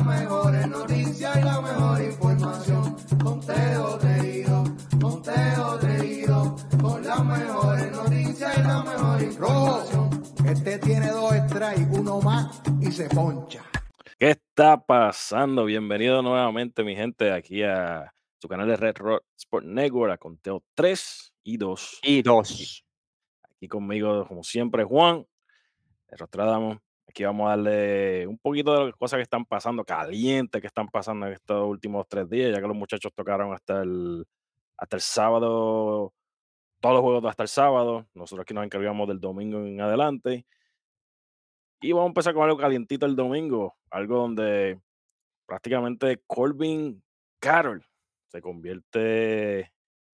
[0.00, 2.96] las mejores noticias y la mejor información.
[3.22, 4.64] Conteo reído,
[5.00, 10.22] conteo reído, con las mejores noticias y la mejor información.
[10.46, 13.62] Este tiene dos strikes, uno más y se poncha.
[14.18, 15.64] ¿Qué está pasando?
[15.64, 20.62] Bienvenido nuevamente, mi gente, aquí a su canal de Red Rock Sport Network, a conteo
[20.74, 22.00] 3 y 2.
[22.02, 22.84] Y dos.
[23.42, 25.26] Aquí conmigo, como siempre, Juan,
[26.08, 26.80] de Rostradamo.
[27.10, 30.86] Aquí vamos a darle un poquito de las cosas que están pasando, calientes que están
[30.86, 34.24] pasando en estos últimos tres días, ya que los muchachos tocaron hasta el,
[34.76, 36.14] hasta el sábado,
[36.78, 38.06] todos los juegos hasta el sábado.
[38.14, 40.46] Nosotros aquí nos encargamos del domingo en adelante.
[41.80, 44.80] Y vamos a empezar con algo calientito el domingo, algo donde
[45.46, 47.02] prácticamente Corbin
[47.40, 47.84] Carroll
[48.28, 49.72] se convierte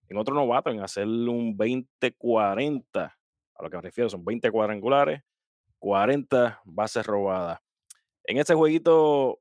[0.08, 2.86] en otro novato, en hacer un 20-40.
[2.94, 5.22] A lo que me refiero, son 20 cuadrangulares,
[5.86, 7.60] 40 bases robadas.
[8.24, 9.38] En este jueguito,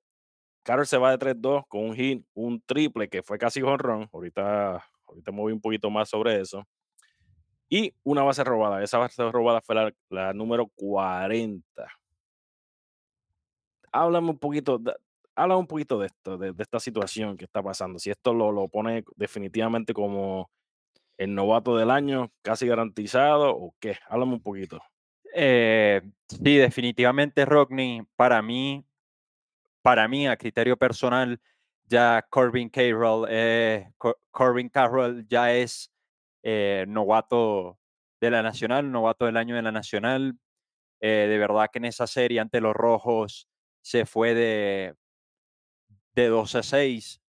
[0.62, 4.08] Carroll se va de 3-2 con un hit, un triple que fue casi honrón.
[4.14, 6.64] Ahorita, ahorita moví un poquito más sobre eso.
[7.68, 8.84] Y una base robada.
[8.84, 11.64] Esa base robada fue la, número 40
[13.92, 14.80] háblame un poquito,
[15.36, 17.98] háblame un poquito de esto, de, de esta situación que está pasando.
[17.98, 20.52] Si esto lo, lo pone definitivamente como
[21.18, 24.80] el novato del año, casi garantizado, o qué, háblame un poquito.
[25.38, 28.86] Eh, sí, definitivamente Rodney, para mí,
[29.82, 31.40] para mí, a criterio personal,
[31.88, 35.92] ya Corbin Carroll, eh, Co- Corbin Carroll ya es
[36.44, 37.78] eh, novato
[38.22, 40.38] de la Nacional, novato del año de la Nacional.
[41.02, 43.48] De verdad que en esa serie ante los Rojos
[43.84, 44.96] se fue de,
[46.16, 47.22] de 12 a 6.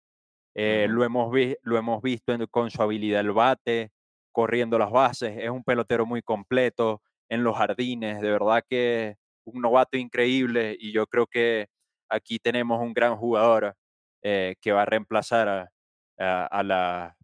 [0.54, 0.94] Eh, Ujú.
[0.96, 3.92] lo, hemos vi- lo hemos visto en- con su habilidad del bate,
[4.32, 5.36] corriendo las bases.
[5.38, 8.20] Es un pelotero muy completo en los jardines.
[8.20, 11.68] De verdad que un novato increíble y yo creo que
[12.08, 13.74] aquí tenemos un gran jugador
[14.22, 15.70] eh, que va a reemplazar a,
[16.18, 17.17] a- a la-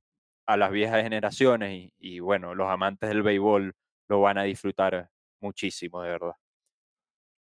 [0.47, 3.75] a las viejas generaciones y, y, bueno, los amantes del béisbol
[4.09, 5.10] lo van a disfrutar
[5.41, 6.32] muchísimo, de verdad.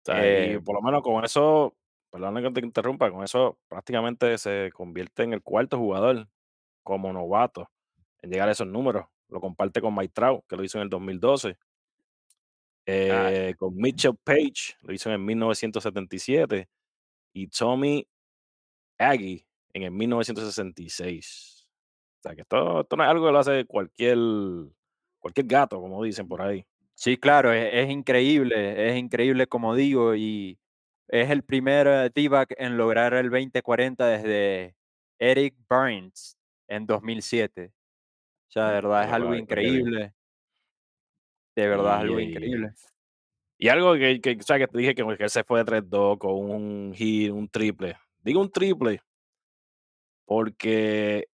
[0.10, 1.76] Y Eh, por lo menos con eso,
[2.12, 6.30] perdón que te interrumpa, con eso prácticamente se convierte en el cuarto jugador
[6.84, 7.70] como novato
[8.22, 9.08] en llegar a esos números.
[9.30, 11.58] Lo comparte con Trout, que lo hizo en el 2012.
[12.88, 16.68] Ah, eh, con Mitchell Page, lo hizo en el 1977.
[17.34, 18.08] Y Tommy
[18.98, 21.70] Aggie en el 1966.
[22.20, 24.18] O sea, que esto, esto no es algo que lo hace cualquier,
[25.20, 26.66] cualquier gato, como dicen por ahí.
[26.96, 30.58] Sí, claro, es, increíble, es increíble como digo, y
[31.08, 34.76] es el primer eh, D-back en lograr el 2040 desde
[35.20, 36.36] Eric Burns
[36.68, 37.72] en 2007.
[38.50, 40.14] O sea, de verdad es algo increíble,
[41.62, 42.72] de verdad algo increíble.
[43.58, 45.66] y algo que, que, o sea, que te dije que, que él se fue de
[45.66, 47.98] 3-2 con un hit, un triple.
[48.24, 49.02] Digo un triple
[50.26, 51.28] porque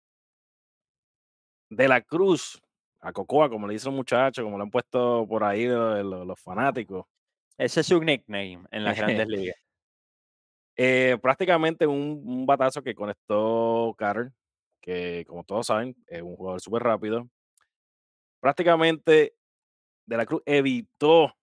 [1.71, 2.61] de la Cruz
[3.01, 6.27] a Cocoa, como le dicen los muchachos, como lo han puesto por ahí los, los-
[6.27, 7.05] los fanáticos,
[7.59, 9.57] Ese es su nickname en las grandes ligas.
[10.77, 14.33] Eh, prácticamente un, un batazo que conectó Carter,
[14.81, 17.29] que como todos saben, es un jugador súper rápido.
[18.41, 19.35] Prácticamente
[20.13, 21.35] De la Cruz evitó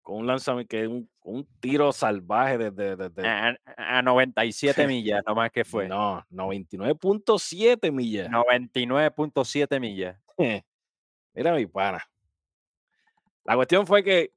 [0.00, 5.50] con un lanzamiento, que un, un tiro salvaje desde, desde A, a 97 millas, nomás
[5.50, 5.86] que fue.
[5.86, 8.30] no, 99.7 millas.
[8.30, 10.18] 99.7 millas.
[11.34, 12.02] Mira mi pana.
[13.44, 14.32] La cuestión fue que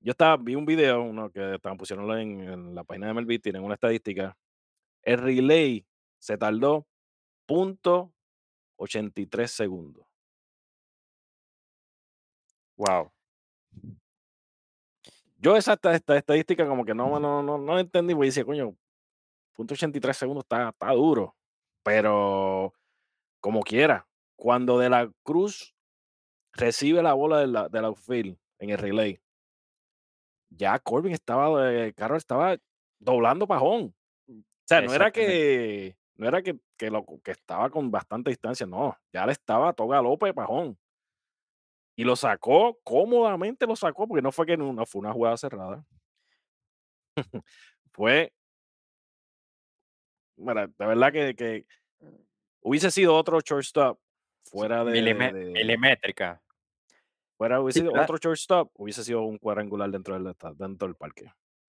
[0.00, 3.40] yo estaba, vi un video, uno que estaban pusieron en, en la página de Melvin,
[3.40, 4.36] tienen una estadística.
[5.00, 5.86] El relay
[6.18, 6.88] se tardó
[7.46, 8.12] punto
[8.78, 10.03] 83 segundos.
[12.76, 13.10] Wow.
[15.38, 18.44] Yo esa esta, esta estadística como que no, no, no, no la entendí, porque decía,
[18.44, 18.74] coño,
[19.52, 21.36] punto 83 segundos está, está duro.
[21.82, 22.72] Pero
[23.40, 25.74] como quiera, cuando De la Cruz
[26.52, 29.20] recibe la bola de la, del outfield en el relay,
[30.50, 32.56] ya Corbin estaba, eh, Carroll estaba
[32.98, 33.94] doblando pajón.
[34.28, 34.34] O
[34.66, 38.96] sea, no era que, no era que, que, lo, que estaba con bastante distancia, no,
[39.12, 40.78] ya le estaba a todo galope de pajón.
[41.96, 45.84] Y lo sacó, cómodamente lo sacó, porque no fue que no, fue una jugada cerrada.
[47.92, 48.32] fue,
[50.36, 51.66] mira, de verdad que, que
[52.60, 53.98] hubiese sido otro shortstop
[54.44, 56.42] fuera de, Milime- de- milimétrica.
[57.36, 58.04] fuera hubiese Sí, sido claro.
[58.04, 61.32] otro shortstop, hubiese sido un cuadrangular dentro del, dentro del parque.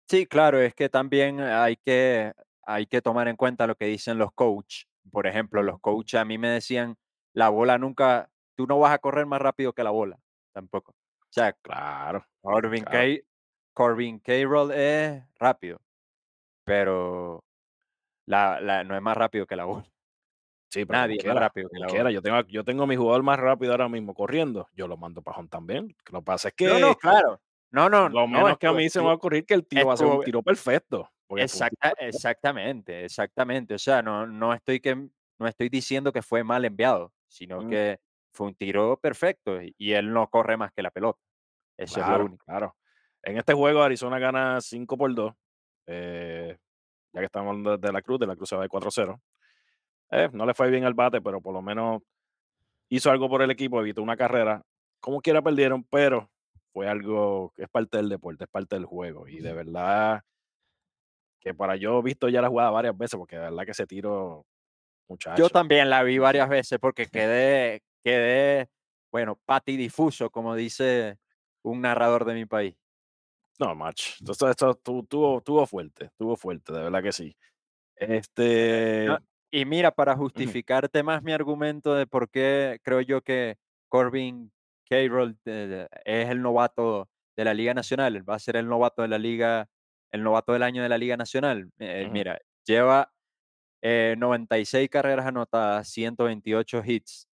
[0.07, 2.31] Sí, claro, es que también hay que,
[2.63, 4.83] hay que tomar en cuenta lo que dicen los coach.
[5.11, 6.95] Por ejemplo, los coaches a mí me decían,
[7.33, 10.19] la bola nunca, tú no vas a correr más rápido que la bola,
[10.53, 10.91] tampoco.
[10.93, 10.95] O
[11.31, 12.87] sea, Claro, Corbin, claro.
[12.87, 13.21] Ca-
[13.73, 15.79] Corbin Carroll es rápido,
[16.65, 17.43] pero
[18.27, 19.87] La, la, no es más rápido que la bola.
[20.71, 22.11] Sí, pero Nadie es más quiera, rápido que la quiera.
[22.11, 22.11] bola.
[22.11, 24.67] Yo tengo, yo tengo a mi jugador más rápido ahora mismo corriendo.
[24.73, 25.95] Yo lo mando para home también.
[26.11, 27.41] Lo que pasa es No, no, que claro.
[27.71, 29.65] No, no, lo no, menos que a mí se me va a ocurrir que el
[29.67, 30.41] tiro va a ser un tiro
[31.35, 31.93] exacta, perfecto.
[31.99, 33.73] exactamente, exactamente.
[33.75, 34.95] O sea, no, no estoy que,
[35.39, 37.99] no estoy diciendo que fue mal enviado, sino Mm, que
[38.35, 41.19] fue un tiro perfecto y, él no corre más que la pelota.
[41.77, 42.45] Eso es lo único.
[42.45, 42.75] claro.
[43.23, 45.33] En este juego Arizona gana 5 por 2.
[45.87, 46.57] eh,
[47.11, 49.19] ya que estamos hablando de la Cruz, de la Cruz se va de 4-0.
[50.11, 52.01] Eh, no le fue bien al bate, pero por lo menos
[52.89, 54.61] hizo algo por el equipo, evitó una carrera.
[54.99, 56.29] Como quiera perdieron, pero
[56.73, 59.27] fue algo que es parte del deporte, es parte del juego.
[59.27, 60.21] Y de verdad
[61.39, 63.87] que para yo he visto ya la jugada varias veces, porque de verdad que ese
[63.87, 64.45] tiro, Yo
[65.07, 65.49] muchacho.
[65.49, 68.69] también la vi varias veces porque quedé, quedé,
[69.11, 71.17] bueno, patidifuso, como dice
[71.63, 72.75] un narrador de mi país.
[73.59, 74.13] No, macho.
[74.19, 77.35] Entonces, esto tu- tuvo, tuvo fuerte, tuvo fuerte, de verdad que sí.
[77.95, 79.05] Este.
[79.07, 79.17] No,
[79.51, 83.57] y mira, para justificarte más mi argumento de por qué creo yo que
[83.89, 84.51] Corbin
[84.89, 89.07] Carroll eh, es el novato de la Liga Nacional, va a ser el novato de
[89.07, 89.67] la Liga,
[90.11, 91.71] el novato del año de la Liga Nacional.
[91.79, 93.13] Eh, mira, lleva
[93.81, 97.27] eh, 96 carreras anotadas, 128 hits,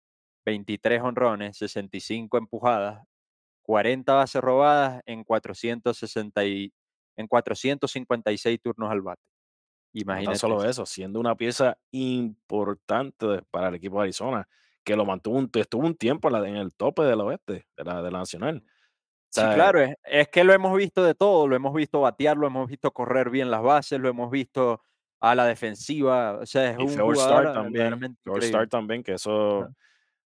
[0.48, 3.04] 23 honrones, 65 empujadas,
[3.62, 6.72] 40 bases robadas en 460 y-
[7.16, 9.20] en 456 turnos al bate.
[9.92, 10.38] Y no Imagínate.
[10.38, 10.86] solo eso.
[10.86, 14.48] siendo una pieza importante para el equipo de Arizona,
[14.84, 18.10] que lo mantuvo un, estuvo un tiempo en, el tope del oeste, de la, de
[18.10, 18.62] la nacional.
[18.64, 18.70] O
[19.30, 22.46] Sí, claro, es, es que lo hemos visto de todo, lo hemos visto batear, lo
[22.46, 24.80] hemos visto correr bien las bases, lo hemos visto
[25.20, 28.66] a la defensiva, o sea, es y un jugador ah, también, increíble.
[28.68, 29.68] también, que eso.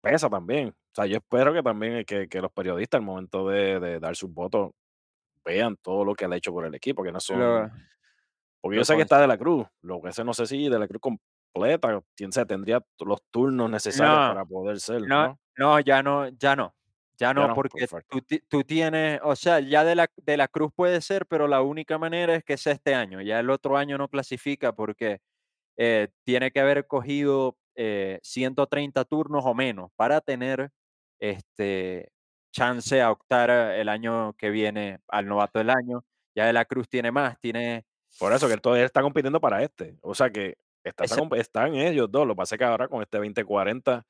[0.00, 0.68] Pesa también.
[0.68, 4.00] O sea, yo espero que también eh, que, que los periodistas al momento de, de
[4.00, 4.70] dar sus votos
[5.44, 7.40] vean todo lo que él ha hecho por el equipo, que no son...
[7.40, 7.70] Lo,
[8.60, 10.68] Porque yo lo sé que está de la Cruz, lo que sé no sé si
[10.68, 15.28] de la Cruz completa, quién sabe, tendría los turnos necesarios no, para poder ser, no,
[15.28, 15.38] ¿no?
[15.56, 16.74] no, ya no, ya no,
[17.18, 17.86] ya Ya no, porque
[18.48, 21.98] tú tienes, o sea, ya de la, de la Cruz puede ser, pero la única
[21.98, 25.20] manera es que sea este año, ya el otro año no clasifica porque
[25.76, 30.70] eh, tiene que haber cogido eh, 130 turnos o menos para tener
[31.20, 32.10] este
[32.50, 36.04] chance a optar eh, el año que viene al novato del año.
[36.34, 37.84] Ya de la Cruz tiene más, tiene
[38.18, 39.96] Por eso que él todavía está compitiendo para este.
[40.02, 42.26] O sea que está, está están ellos dos.
[42.26, 44.04] Lo que pasa es que ahora con este 2040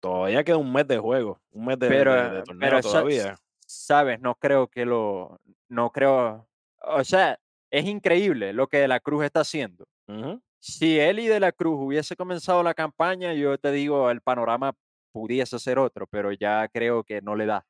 [0.00, 2.80] todavía queda un mes de juego, un mes de, pero, de- de eh, torneo pero
[2.80, 3.36] todavía.
[3.66, 6.46] sabes, no creo que lo, no creo,
[6.82, 7.38] o sea,
[7.70, 9.86] es increíble lo que de la Cruz está haciendo.
[10.06, 10.40] Ujú.
[10.66, 14.72] Si y de la Cruz hubiese comenzado la campaña, yo te digo, el panorama
[15.12, 17.66] pudiese ser otro, pero ya creo que no le da.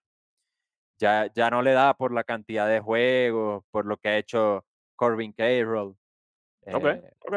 [1.00, 4.64] Ya, ya no le da por la cantidad de juegos, por lo que ha hecho
[4.94, 5.96] Corbin Carroll.
[6.72, 7.34] Ok, eh, ok.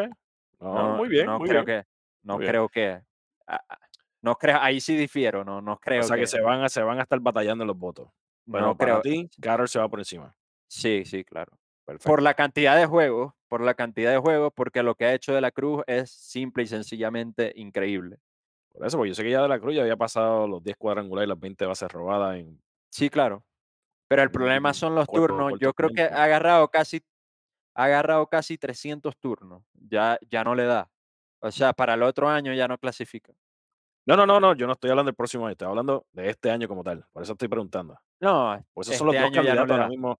[0.59, 1.87] No, no, muy bien, no muy creo bien, que,
[2.21, 2.51] no muy bien.
[2.51, 3.01] creo que,
[3.47, 3.79] ah, ah,
[4.21, 6.69] no creo, ahí sí difiero, no, no O creo sea que que, se van, a,
[6.69, 8.11] se van a estar batallando los votos.
[8.51, 10.35] Pero no para creo, ti, Carroll se va por encima.
[10.67, 11.57] sí, sí, claro.
[11.83, 12.21] Por Perfecto.
[12.21, 15.41] la cantidad de juegos, por la cantidad de juegos, porque lo que ha hecho de
[15.41, 18.17] la Cruz es simple y sencillamente increíble.
[18.71, 20.77] Por eso, porque yo sé que ya de la Cruz ya había pasado los 10
[20.77, 23.43] cuadrangulares y las 20 bases robadas en Sí, claro.
[24.07, 25.49] Pero el problema son los corto, turnos.
[25.51, 27.03] corto Yo creo que ha agarrado casi,
[27.75, 29.63] ha agarrado casi 300 turnos.
[29.73, 30.89] Ya, ya no le da.
[31.39, 33.33] O sea, para el otro año ya no clasifica.
[34.05, 36.49] No, no, no, no, yo no estoy hablando del próximo año, estoy hablando de este
[36.49, 37.05] año como tal.
[37.11, 37.99] Por eso estoy preguntando.
[38.21, 40.19] No, Pues esos son los este dos no candidatos ahora mismo,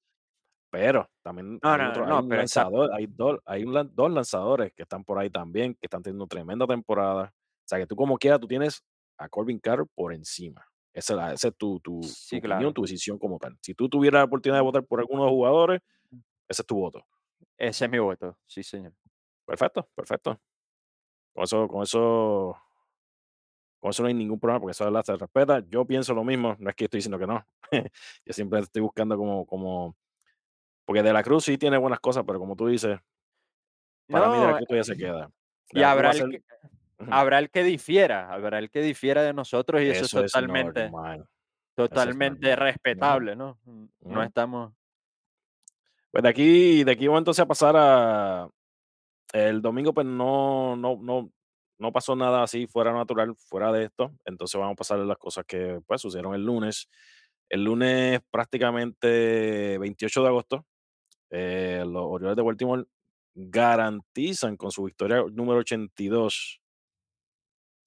[0.70, 3.64] pero también No, hay no, otro, hay no, un pero esa, lanzador, hay dos, hay
[3.64, 7.34] un lan- dos lanzadores que están por ahí también, que están teniendo tremenda temporada.
[7.34, 8.84] O sea que tú como quieras, tú tienes
[9.18, 10.66] a Corbin Carroll por encima.
[10.94, 12.74] Esa es, la- esa es tu, tu, tu sí, opinión, claro.
[12.74, 13.58] tu decisión como tal.
[13.62, 15.82] Si tú tuvieras la oportunidad de votar por alguno de los jugadores,
[16.48, 17.06] ese es tu voto.
[17.58, 18.38] Ese es mi voto.
[18.46, 18.94] Sí, señor.
[19.46, 20.40] Perfecto, perfecto.
[21.34, 22.58] Con eso, con eso,
[23.80, 25.04] con eso no hay ningún problema, porque eso ¿verdad?
[25.04, 25.60] se respeta.
[25.70, 27.46] Yo pienso lo mismo, no es que estoy diciendo que no.
[28.26, 29.96] Yo siempre estoy buscando como, como,
[30.88, 32.98] porque De La Cruz sí tiene buenas cosas, pero como tú dices,
[34.08, 35.30] para mí De La Cruz todavía se queda.
[35.70, 36.44] De y habrá el ser, que,
[37.12, 40.32] habrá el que difiera, habrá el que difiera de nosotros y eso es eso es
[40.32, 41.16] totalmente, normal,
[41.76, 43.60] eso es totalmente respetable, ¿no?
[43.66, 44.74] Mm, No estamos.
[46.10, 48.50] Pues de aquí, de aquí vamos entonces a pasar a,
[49.34, 51.30] el domingo pues no, no, no,
[51.80, 54.14] no pasó nada así fuera natural, fuera de esto.
[54.24, 56.88] Entonces vamos a pasar a las cosas que pues sucedieron el lunes.
[57.50, 60.66] El lunes prácticamente 28 de agosto,
[61.30, 62.84] eh, los Orioles de Baltimore
[63.34, 66.60] garantizan con su victoria número 82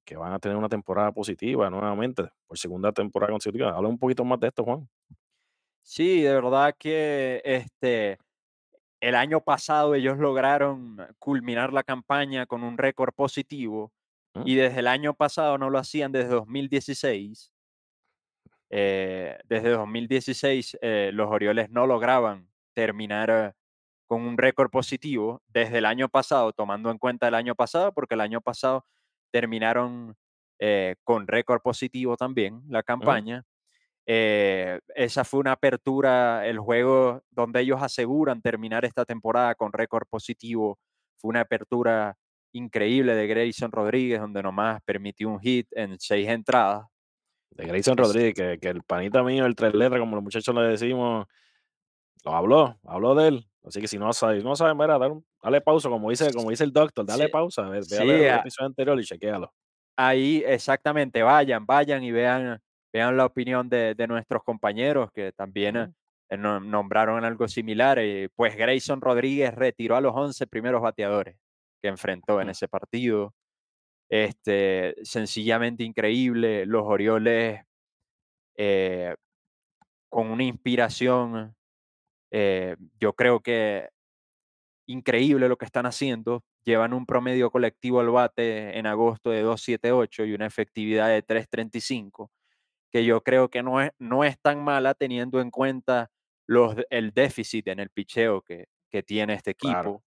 [0.04, 3.70] que van a tener una temporada positiva nuevamente, por segunda temporada consecutiva.
[3.70, 4.88] Habla un poquito más de esto, Juan.
[5.82, 8.18] Sí, de verdad que este
[9.00, 13.92] el año pasado ellos lograron culminar la campaña con un récord positivo
[14.35, 14.42] ¿Mm?
[14.44, 17.52] y desde el año pasado no lo hacían desde 2016.
[18.73, 23.55] Eh, desde 2016 eh, los Orioles no lograban terminar
[24.07, 28.15] con un récord positivo desde el año pasado, tomando en cuenta el año pasado, porque
[28.15, 28.85] el año pasado
[29.31, 30.17] terminaron
[30.59, 33.45] eh, con récord positivo también la campaña.
[34.07, 40.09] Eh, esa fue una apertura, el juego donde ellos aseguran terminar esta temporada con récord
[40.11, 40.79] positivo.
[41.17, 42.17] Fue una apertura
[42.53, 46.85] increíble de Grayson Rodríguez, donde nomás permitió un hit en seis entradas.
[47.50, 50.62] De Grayson Rodríguez, que, que el panita mío, el tres letras, como los muchachos le
[50.62, 51.27] decimos,
[52.25, 53.47] lo habló, habló de él.
[53.65, 54.99] Así que si no sabes, no sabes, mira,
[55.43, 58.67] dale, pausa, como dice, como dice el doctor, dale Sí, pausa, ve, sí, el episodio
[58.69, 59.53] anterior y chequéalo.
[59.97, 62.61] ahí exactamente, vayan, vayan y vean,
[62.93, 65.89] vean la opinión de, de nuestros compañeros que también eh,
[66.31, 67.99] eh, nombraron algo similar.
[68.03, 71.37] Y pues Grayson Rodríguez retiró a los 11 primeros bateadores
[71.83, 73.35] que enfrentó en ese partido.
[74.11, 76.67] Este, sencillamente increíble.
[76.67, 77.62] Los Orioles
[78.57, 79.15] eh,
[80.09, 81.55] con una inspiración,
[82.30, 83.88] eh, yo creo que
[84.87, 86.44] increíble lo que están haciendo.
[86.64, 92.30] Llevan un promedio colectivo al bate en agosto de 2.78 y una efectividad de 3.35,
[92.90, 96.10] que yo creo que no es, no es tan mala teniendo en cuenta
[96.46, 99.92] los, el déficit en el picheo que, que tiene este Claro.
[99.92, 100.04] equipo.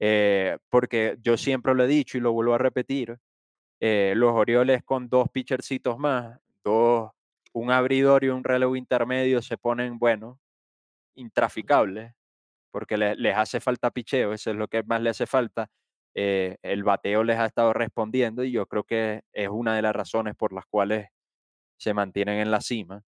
[0.00, 3.18] Eh, porque yo siempre lo he dicho y lo vuelvo a repetir,
[3.80, 7.10] eh, los Orioles con dos pitchercitos más, dos,
[7.52, 10.40] un abridor y un relevo intermedio se ponen, bueno,
[11.16, 12.12] intraficables
[12.72, 15.68] porque le- les hace falta picheo, eso es lo que más le hace falta.
[16.18, 19.94] eh, el bateo les ha estado respondiendo y yo creo que es una de las
[19.96, 21.08] razones por las cuales
[21.78, 23.04] se mantienen en la cima.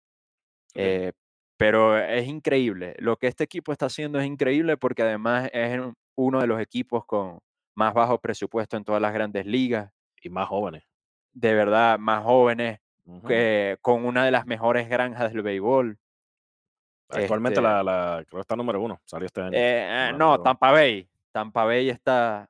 [0.74, 1.12] Eh,
[1.56, 5.94] pero es increíble, lo que este equipo está haciendo es increíble porque además es un-
[6.16, 7.40] uno de los equipos con
[7.74, 9.90] más bajo presupuesto en todas las grandes ligas,
[10.22, 10.84] Y más jóvenes.
[11.32, 12.78] de verdad, más jóvenes,
[13.26, 15.98] que, con una de las mejores granjas del béisbol.
[17.10, 19.52] Actualmente este, la, la, creo que está número uno, salió este año.
[19.54, 20.40] eh, la no.
[20.42, 21.08] Tampa Bay.
[21.32, 22.48] Tampa Bay está,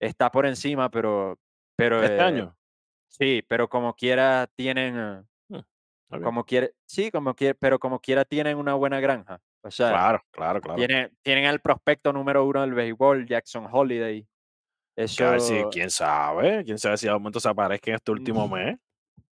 [0.00, 1.38] está por encima, pero,
[1.76, 2.56] pero Este eh, año.
[3.08, 5.62] sí, pero como quiera tienen, eh,
[6.10, 6.22] Ok.
[6.22, 9.40] como quiere, sí, como quiera, pero como quiera tienen una buena granja.
[9.62, 10.76] O sea, Claro, claro, claro.
[10.76, 14.26] tienen, tienen al prospecto número uno del béisbol, Jackson Holiday.
[15.16, 17.94] Que a ver si- Eso, quién sabe, quién sabe si de momento se aparezca en
[17.96, 18.78] este último mes.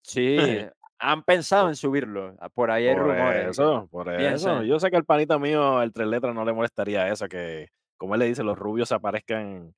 [0.02, 0.37] sí,
[1.00, 2.37] han pensado en subirlo.
[2.40, 3.50] ah, Por ahí hay Por rumores.
[3.50, 4.62] eso, por eso.
[4.62, 8.14] Yo sé que al panita mío, el tres letras, no le molestaría eso, que como
[8.14, 9.75] él le dice, los rubios aparezcan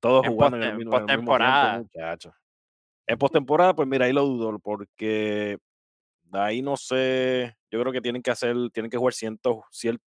[0.00, 1.78] todos En jugando el en el postemporada.
[1.78, 2.34] muchachos.
[3.06, 5.58] En postemporada, pues mira, ahí lo dudo, porque
[6.24, 10.00] de ahí no sé, yo creo que tienen que hacer, tienen que jugar cientos, cier-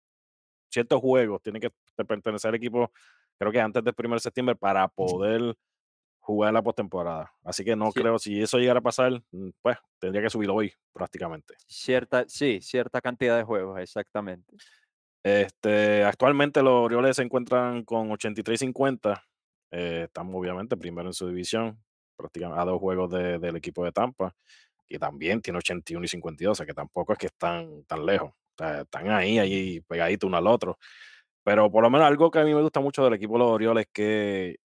[0.71, 1.71] ciertos juegos, tienen que
[2.07, 2.91] pertenecer al equipo,
[3.39, 5.55] creo que antes del 1 de septiembre, para poder
[6.25, 7.33] jugar la postemporada.
[7.45, 8.01] Así que no Sí.
[8.01, 11.55] creo, si eso llegara a pasar, mm, pues tendría que subirlo hoy prácticamente.
[11.69, 14.57] Cierta, sí, cierta cantidad de juegos, exactamente.
[15.23, 19.23] Este, actualmente los Orioles se encuentran con 83 y 50.
[19.77, 21.83] eh, están obviamente primero en su división,
[22.17, 24.33] prácticamente a dos juegos de- del equipo de Tampa,
[24.87, 28.31] que también tiene 81 y 52, o sea que tampoco es que están tan lejos.
[28.31, 30.79] o sea, están ahí, ahí pegaditos uno al otro.
[31.43, 33.51] Pero por lo menos algo que a mí me gusta mucho del equipo de los
[33.51, 34.57] Orioles es que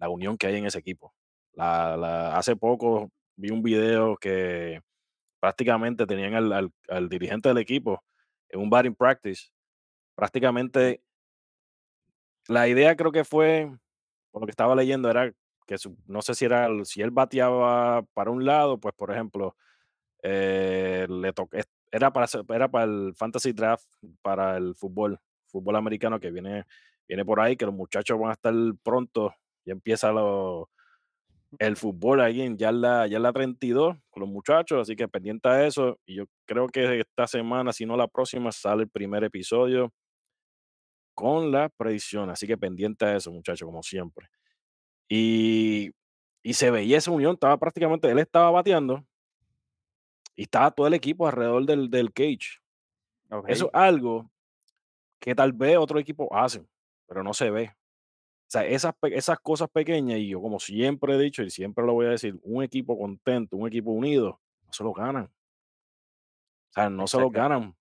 [0.00, 1.14] la unión que hay en ese equipo.
[1.54, 4.80] La, la- hace poco vi un video que
[5.40, 8.02] prácticamente tenían al, al- al dirigente del equipo
[8.50, 9.50] en un batting practice.
[10.16, 11.02] Prácticamente
[12.48, 13.70] la idea creo que fue,
[14.30, 15.32] por lo que estaba leyendo, era
[15.66, 19.56] que su- no sé si era si él bateaba para un lado, pues por ejemplo,
[20.22, 23.86] eh, le to- es- era para era para el fantasy draft
[24.22, 26.66] para el fútbol, fútbol americano que viene,
[27.08, 30.70] viene por ahí, que los muchachos van a estar pronto, ya empieza lo-
[31.58, 35.48] el fútbol ahí en ya la, ya la 32 con los muchachos, así que pendiente
[35.48, 35.98] a eso.
[36.06, 39.92] Y yo creo que esta semana, si no la próxima, sale el primer episodio
[41.14, 42.30] con la predicción.
[42.30, 44.28] Así que pendiente a eso, muchachos, como siempre.
[45.08, 45.90] Y,
[46.42, 49.04] y se veía esa unión, estaba prácticamente, él estaba bateando
[50.36, 52.58] y estaba todo el equipo alrededor del, del cage.
[53.46, 54.30] Eso es algo
[55.20, 56.68] que tal vez otro equipo hacen,
[57.06, 57.74] pero no se ve.
[58.50, 61.92] O sea, esas, esas cosas pequeñas, y yo como siempre he dicho y siempre lo
[61.92, 65.26] voy a decir, un equipo contento, un equipo unido, no se lo ganan.
[65.26, 67.76] O sea, no se lo ganan.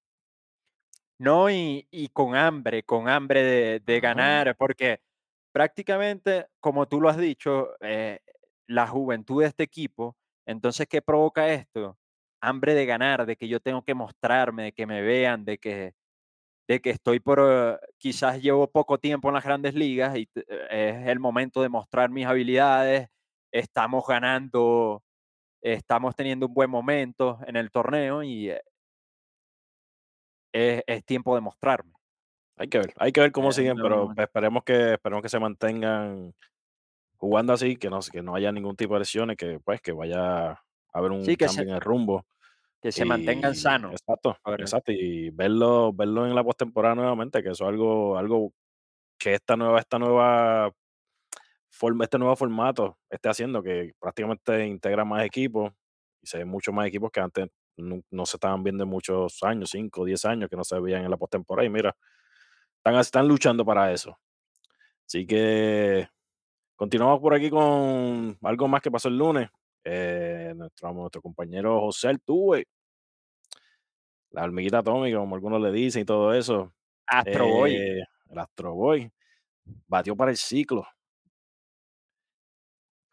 [1.18, 5.02] No, y, y con hambre, con hambre de, de ganar, porque
[5.52, 8.20] prácticamente, como tú lo has dicho, eh,
[8.68, 11.98] la juventud de este equipo, entonces, ¿qué provoca esto?
[12.42, 15.96] Hambre de ganar, de que yo tengo que mostrarme, de que me vean, de que,
[16.70, 20.30] de que estoy por, eh, quizás llevo poco tiempo en las grandes ligas y
[20.70, 23.10] es el momento de mostrar mis habilidades,
[23.52, 25.02] estamos ganando,
[25.62, 28.62] estamos teniendo un buen momento en el torneo y es,
[30.86, 31.92] es tiempo de mostrarme.
[32.56, 36.36] Hay que ver, hay que ver cómo siguen, pero esperemos que, esperemos que se mantengan
[37.18, 40.52] jugando así, que no, que no haya ningún tipo de lesiones, que pues que vaya
[40.52, 42.28] a haber un cambio en el rumbo.
[42.82, 43.92] Que se mantengan sanos.
[43.94, 44.92] Exacto, exacto.
[44.92, 48.54] Y verlo, verlo en la postemporada nuevamente, que eso es algo, algo
[49.18, 50.72] que esta nueva, esta nueva
[51.70, 55.74] forma, este nuevo formato esté haciendo, que prácticamente integra más equipos
[56.22, 59.70] y se ven muchos más equipos que antes no, se estaban viendo en muchos años,
[59.72, 61.66] 5 o 10 años, que no se veían en la postemporada.
[61.66, 61.96] Y mira,
[62.78, 64.18] están, están luchando para eso.
[65.06, 66.08] Así que
[66.76, 69.50] continuamos por aquí con algo más que pasó el lunes.
[69.84, 72.66] Eh, nuestro, nuestro compañero José Altuve,
[74.32, 76.74] la hormiguita atómica, como algunos le dicen y todo eso.
[77.06, 77.76] Astro Boy.
[77.76, 79.12] Eh, el Astro Boy
[79.88, 80.86] batió para el ciclo.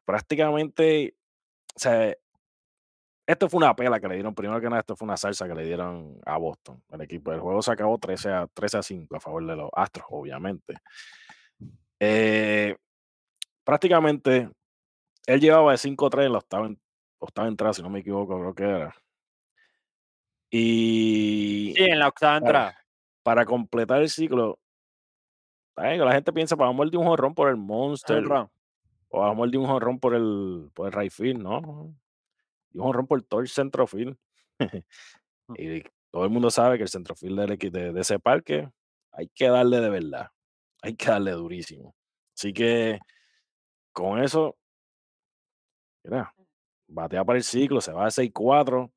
[0.04, 1.16] Prácticamente,
[1.74, 2.14] o sea,
[3.26, 5.54] esto fue una pela que le dieron, primero que nada, esto fue una salsa que
[5.54, 6.80] le dieron a Boston.
[6.90, 9.70] El equipo del juego se acabó 13 a, 13 a 5 a favor de los
[9.74, 10.74] Astros, obviamente.
[11.98, 12.76] Eh,
[13.64, 14.48] prácticamente,
[15.26, 16.70] él llevaba de 5-3 en la octava,
[17.18, 18.94] octava entrada, si no me equivoco, creo que era.
[20.50, 21.74] Y.
[21.76, 22.78] Sí, en la octava entrada.
[23.22, 24.60] Para, completar el ciclo,
[25.76, 28.24] la gente piensa, pues, vamos a de un jorrón por el Monster.
[29.08, 31.94] O vamos a de un jorrón por el, por el right ¿no?
[32.72, 34.16] y un honrón por todo el centrofield.
[35.48, 35.54] Mm.
[35.58, 38.68] y todo el mundo sabe que el centrofield de, de, de ese parque
[39.12, 40.30] hay que darle de verdad.
[40.82, 41.94] Hay que darle durísimo.
[42.36, 42.98] Así que
[43.92, 44.56] con eso,
[46.10, 46.34] mira,
[46.88, 48.90] batea para el ciclo, se va a 6-4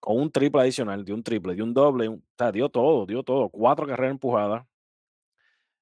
[0.00, 3.22] con un triple adicional, dio un triple, dio un doble, o sea, dio todo, dio
[3.22, 4.66] todo, cuatro carreras empujadas.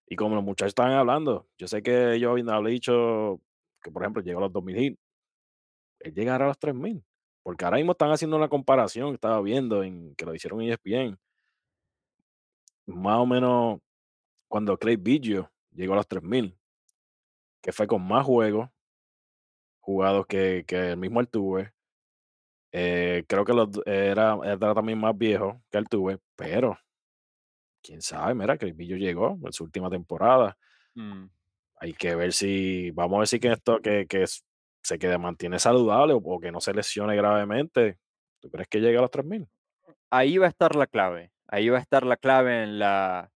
[0.09, 3.40] Y como los muchachos estaban hablando, yo sé que yo había dicho
[3.83, 4.99] que, por ejemplo, llegó a los 2000 hits,
[6.01, 7.05] él llegará a los 3000.
[7.42, 11.19] Porque ahora mismo están haciendo una comparación estaba viendo en que lo hicieron en ESPN.
[12.87, 13.79] Más o menos
[14.49, 16.59] cuando Clay Biggio llegó a los 3000,
[17.62, 18.69] que fue con más juegos
[19.87, 21.72] jugados que, que el mismo Altuve.
[22.72, 26.77] Eh, creo que los, era, era, también más viejo que Altuve, pero
[27.81, 30.59] quién sabe, mira, Biggio llegó en su última temporada.
[30.94, 31.27] Mm.
[31.77, 34.25] Hay que ver si, vamos a ver si que esto, que, que
[34.83, 37.99] se quede, mantiene saludable o, que no se lesione gravemente,
[38.40, 39.49] ¿tú crees que llega a los 3000?
[40.11, 41.31] Ahí va a estar la clave.
[41.46, 43.31] Ahí va a estar la clave en la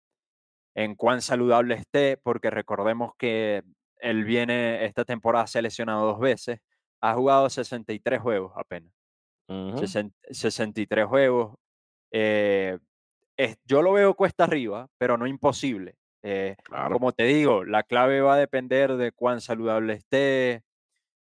[0.77, 3.65] en cuán saludable esté, porque recordemos que
[4.01, 6.61] él viene esta temporada seleccionado dos veces,
[7.01, 8.93] ha jugado 63 juegos apenas.
[10.31, 11.57] 63 juegos.
[12.11, 12.79] Eh,
[13.65, 15.97] yo lo veo cuesta arriba, pero no imposible.
[16.23, 16.57] Eh,
[16.91, 20.65] como te digo, la clave va a depender de cuán saludable esté,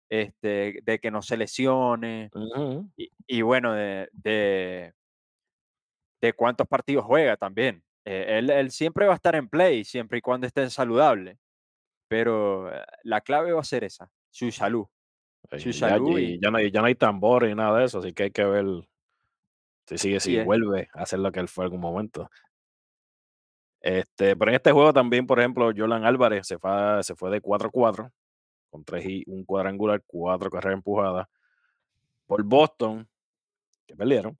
[0.09, 2.31] este, de que no se lesione
[3.27, 4.93] y, bueno, de, de,
[6.33, 7.83] cuántos partidos juega también.
[8.03, 11.38] Eh, él, siempre va a estar en play, siempre y cuando esté saludable,
[12.15, 14.88] pero eh, la clave va a ser esa, su salud.
[15.58, 18.13] Su salud y, ya, no hay, ya no hay tambor y nada de eso, así
[18.13, 18.65] que hay que ver
[19.86, 22.32] si sigue, si vuelve a hacer lo que él fue en algún momento.
[23.82, 27.41] Este, pero en este juego también, por ejemplo, Jolan Álvarez se fue, se fue de
[27.41, 28.10] 4-4
[28.69, 31.28] con tres y un cuadrangular, cuatro carreras empujadas
[32.28, 33.06] por Boston,
[33.86, 34.38] que perdieron.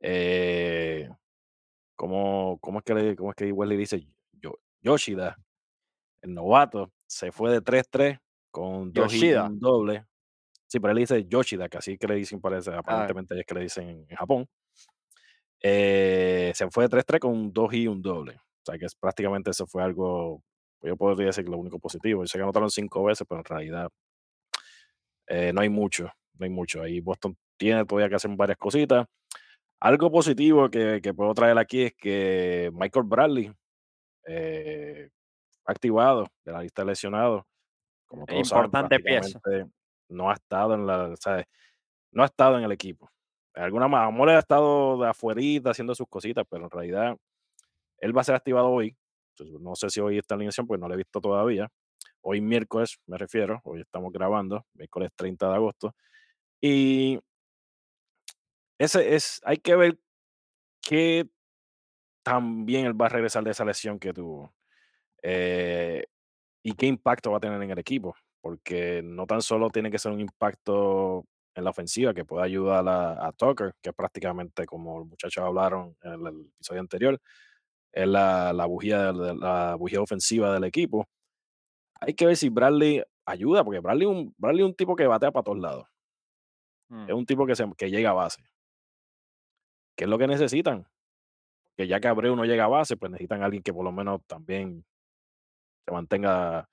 [0.00, 1.08] Eh,
[1.94, 4.04] ¿cómo, es que le, cómo es que igual le dice
[4.82, 5.36] Yoshida,
[6.26, 10.06] el novato, se fue de 3-3 con dos y un doble.
[10.66, 12.78] Sí, pero él dice Yoshida, que así que le dicen, parece, ah.
[12.78, 14.46] aparentemente es que le dicen en Japón.
[15.62, 18.34] Eh, se fue de 3-3 con dos y un doble.
[18.34, 20.42] O sea que es, prácticamente eso fue algo
[20.82, 22.22] yo podría decir que lo único positivo.
[22.22, 23.90] Yo sé que anotaron cinco veces, pero en realidad
[25.26, 26.82] eh, no hay mucho, no hay mucho.
[26.82, 29.06] Ahí Boston tiene todavía que hacer varias cositas.
[29.80, 33.52] Algo positivo que, que puedo traer aquí es que Michael Bradley,
[34.26, 35.10] eh,
[35.66, 37.44] activado de la lista de lesionados,
[38.06, 39.40] como todos Importante pieza.
[40.08, 41.14] No ha estado en la,
[42.12, 43.10] no ha estado en el equipo.
[43.54, 47.16] De alguna manera, Amor ha estado de afuerita haciendo sus cositas, pero en realidad
[47.98, 48.96] él va a ser activado hoy
[49.44, 51.68] no sé si hoy está en alineación, pues no lo he visto todavía.
[52.22, 55.94] Hoy miércoles, me refiero, hoy estamos grabando, miércoles 30 de agosto.
[56.60, 57.20] Y
[58.78, 59.98] ese es, hay que ver
[60.80, 61.28] qué
[62.22, 64.52] también él va a regresar de esa lesión que tuvo.
[65.28, 66.04] Eh,
[66.62, 68.14] y qué impacto va a tener en el equipo.
[68.40, 71.24] Porque no tan solo tiene que ser un impacto
[71.56, 75.42] en la ofensiva que pueda ayudar a, a Tucker, que es prácticamente como los muchachos
[75.42, 77.18] hablaron en el, el episodio anterior,
[77.92, 81.08] es la, la bujía, de la bujía ofensiva del equipo.
[82.00, 85.32] Hay que ver si Bradley ayuda, porque Bradley, un, Bradley es un tipo que batea
[85.32, 85.88] para todos lados.
[86.88, 88.44] Mm, Es un tipo que, se, que llega a base.
[89.96, 90.86] ¿Qué es lo que necesitan?
[91.76, 93.92] Que ya que Abreu no llega a base, pues necesitan a alguien que por lo
[93.92, 94.84] menos también
[95.86, 96.68] se mantenga,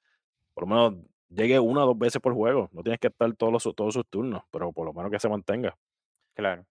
[0.53, 2.69] por lo menos llegue una o dos veces por juego.
[2.71, 5.29] No tienes que estar todos, los, todos sus turnos, pero por lo menos que se
[5.29, 5.77] mantenga.
[6.35, 6.65] claro.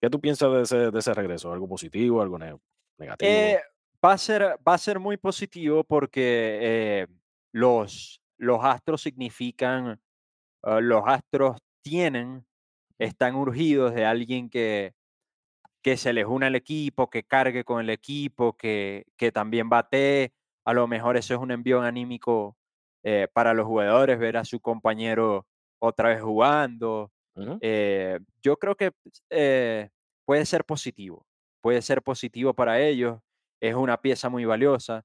[0.00, 1.52] ¿Qué tú piensas de ese, de ese regreso?
[1.52, 2.56] ¿Algo positivo, algo ne-
[2.98, 3.28] negativo?
[3.28, 3.60] Eh,
[4.04, 7.06] va, a ser, va a ser muy positivo porque eh,
[7.50, 10.00] los, los astros significan,
[10.62, 12.46] ah, los astros tienen,
[12.96, 14.94] están urgidos de alguien que,
[15.82, 20.32] que se les una al equipo, que cargue con el equipo, que, que también batee.
[20.68, 22.58] A lo mejor eso es un envío anímico
[23.02, 25.46] eh, para los jugadores, ver a su compañero
[25.80, 27.10] otra vez jugando.
[27.60, 28.92] Eh, yo creo que
[29.30, 29.88] eh,
[30.26, 31.26] puede ser positivo,
[31.62, 33.18] puede ser positivo para ellos.
[33.60, 35.04] Es una pieza muy valiosa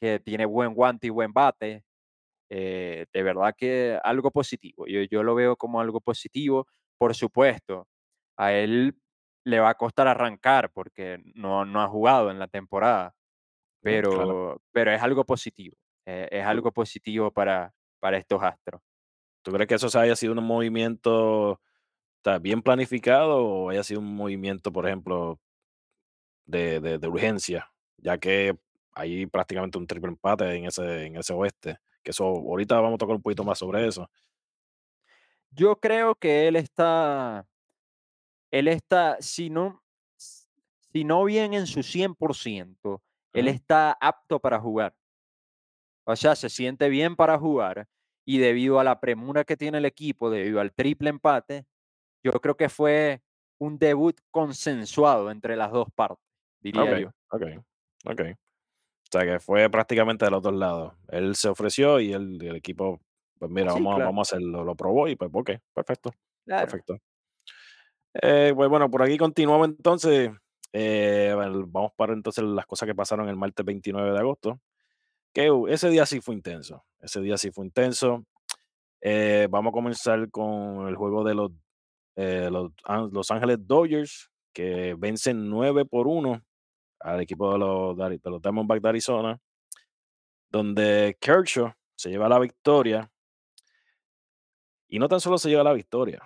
[0.00, 1.84] que tiene buen guante y buen bate.
[2.50, 4.86] de verdad que algo positivo.
[4.88, 6.66] Yo, yo lo veo como algo positivo.
[6.98, 7.88] Por supuesto,
[8.36, 8.96] a él
[9.44, 13.14] le va a costar arrancar porque no, no ha jugado en la temporada,
[13.92, 14.02] claro.
[14.02, 15.76] pero, pero es algo positivo.
[16.06, 18.80] eh, es ¿Tú, algo positivo para, para estos astros.
[19.42, 21.60] tú crees que eso haya sido un movimiento
[22.18, 25.38] está bien planificado o haya sido un movimiento, por ejemplo,
[26.46, 28.56] de, de- de urgencia, ya que
[28.92, 31.78] hay prácticamente un triple empate en ese, en ese oeste?
[32.02, 34.08] Que eso, ahorita vamos a tocar un poquito más sobre eso.
[35.50, 37.46] Yo creo que él está
[38.50, 39.82] Él está, si no
[40.16, 43.02] si no bien en su 100%,
[43.34, 44.94] él está apto para jugar.
[46.06, 47.88] O sea, se siente bien para jugar
[48.26, 51.66] y debido a la premura que tiene el equipo, debido al triple empate,
[52.22, 53.22] yo creo que fue
[53.58, 56.24] un debut consensuado entre las 2 partes,
[56.60, 57.08] diría Ok, yo.
[57.30, 57.42] ok,
[58.06, 58.20] ok.
[58.20, 60.94] O sea que fue prácticamente de los dos lados.
[61.08, 63.00] Él se ofreció y el, el equipo,
[63.38, 66.10] pues mira, Sí, vamos claro, vamos a hacerlo, lo probó y pues ok, perfecto,
[66.44, 66.66] claro.
[66.66, 66.98] perfecto.
[68.22, 70.30] Eh, pues bueno, por aquí continuamos entonces.
[70.76, 71.32] Eh,
[71.68, 74.60] vamos para entonces las cosas que pasaron el martes 29 de agosto.
[75.32, 76.84] Que ese día sí fue intenso.
[77.00, 78.26] Ese día sí fue intenso.
[79.00, 81.52] Eh, vamos a comenzar con el juego de los,
[82.16, 82.72] eh, los,
[83.12, 86.42] Los Ángeles Dodgers, que vencen 9 por 1
[87.00, 89.40] al equipo de los, de los Diamondbacks de Arizona,
[90.50, 93.08] donde Kershaw se lleva la victoria.
[94.88, 96.22] Y no tan solo se lleva la victoria,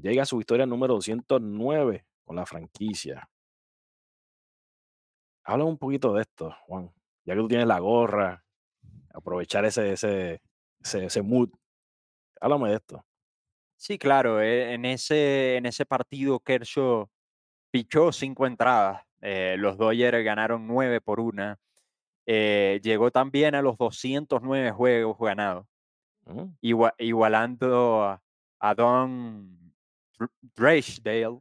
[0.00, 3.28] llega a su victoria número 209 con la franquicia.
[5.44, 6.92] Habla un poquito de esto, Juan.
[7.24, 8.44] Ya que tú tienes la gorra,
[9.14, 10.42] aprovechar ese, ese,
[10.80, 11.50] ese, ese mood.
[12.40, 13.04] Háblame de esto.
[13.76, 17.08] Sí, claro, eh, en ese en ese partido Kershaw
[17.70, 21.56] pichó 5 entradas, eh, los Dodgers ganaron 9 por 1.
[22.26, 25.66] Eh, llegó también a los 209 juegos ganados,
[26.62, 28.22] igua- igualando a,
[28.60, 29.74] a Don
[30.18, 31.40] Dr- Drysdale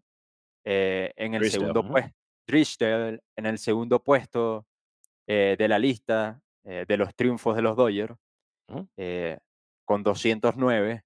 [0.65, 2.20] eh, en el segundo ujú, puesto.
[2.45, 4.65] Drysdale en el segundo puesto
[5.27, 8.15] eh, de la lista eh, de los triunfos de los Dodgers
[8.95, 9.39] eh,
[9.83, 11.03] con 209.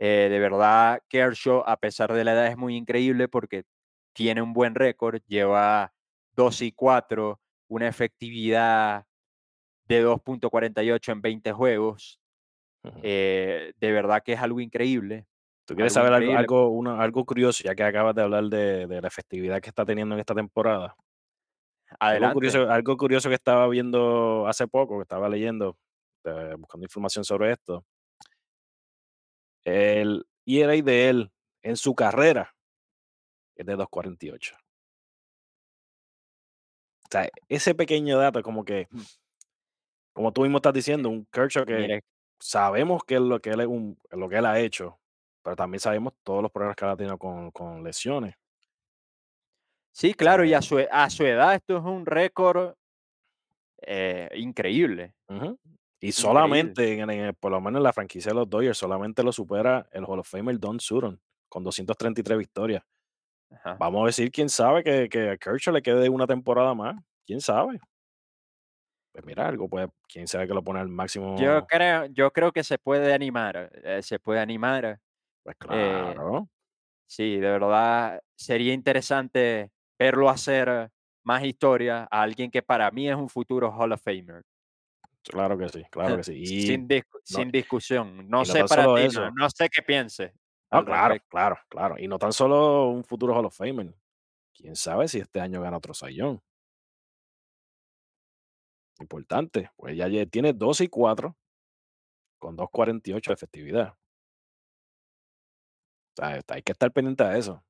[0.00, 3.64] Eh, de verdad, Kershaw, a pesar de la edad, es muy increíble porque
[4.12, 5.92] tiene un buen récord, lleva
[6.32, 9.06] 2 y 4, una efectividad
[9.86, 12.20] de 2.48 en 20 juegos.
[13.02, 15.26] de verdad que es algo increíble,
[15.68, 16.40] ¿Tú quieres algo saber algo, increíble.
[16.40, 19.84] algo, una- algo curioso, ya que acabas de hablar de, de la efectividad que está
[19.84, 20.96] teniendo en esta temporada?
[22.00, 25.76] Algo curioso, algo curioso que estaba viendo hace poco, que estaba leyendo,
[26.24, 27.84] eh, buscando información sobre esto.
[29.64, 31.30] El ERA de él
[31.62, 32.54] en su carrera
[33.54, 34.54] es de 2.48.
[37.04, 39.00] O sea, ese pequeño dato, como que, Mm,
[40.14, 42.02] como tú mismo estás diciendo, un Kershaw que Mire,
[42.38, 44.98] sabemos que es lo que él, es un- lo que él ha hecho,
[45.48, 48.34] pero también sabemos todos los problemas que ha tenido con, con lesiones.
[49.92, 52.74] sí, claro, y a su, e- a su edad esto es un récord
[53.82, 55.14] eh, increíble.
[56.00, 56.12] Y increíble.
[56.12, 59.32] solamente, en, en el- por lo menos en la franquicia de los Dodgers, solamente lo
[59.32, 62.82] supera el Hall of Famer Don Sutton con 233 victorias.
[63.50, 63.76] Ajá.
[63.78, 66.96] Vamos a decir, quién sabe que, que a Kershaw le quede una temporada más.
[67.26, 67.80] ¿Quién sabe?
[69.12, 71.66] Pues mira, algo, pues, quién sabe que lo pone al Yo máximo.
[71.66, 75.00] creo, yo creo que se puede animar, eh, se puede animar.
[75.56, 76.48] Pues eh, claro,
[77.06, 80.90] Sí, de verdad sería interesante verlo hacer
[81.24, 84.44] más historia a alguien que para mí es un futuro Hall of Famer.
[85.22, 86.34] claro que sí, claro que sí.
[86.34, 88.28] Y Sin, no, sin discusión.
[88.28, 90.32] No sé para ti, no, sé qué pienses.
[90.70, 91.28] Al claro, respecto.
[91.30, 91.94] claro, claro.
[91.98, 93.94] Y no tan solo un futuro Hall of Famer.
[94.54, 96.42] Quién sabe si este año gana otro sayón.
[99.00, 99.70] Importante.
[99.76, 101.34] Pues ya tiene 12 y 4
[102.38, 103.97] con 2.48 de efectividad.
[106.18, 107.62] Sea, hay que estar pendiente de eso.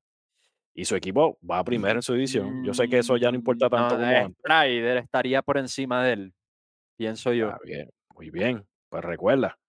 [0.73, 2.63] Y su equipo va primero en su división.
[2.63, 4.37] Yo sé que eso ya no importa Mm, tanto no, como antes.
[4.39, 6.33] Strider estaría por encima de él,
[6.95, 7.53] pienso yo.
[7.63, 8.65] Bien, muy bien.
[8.89, 9.59] Pues recuerda,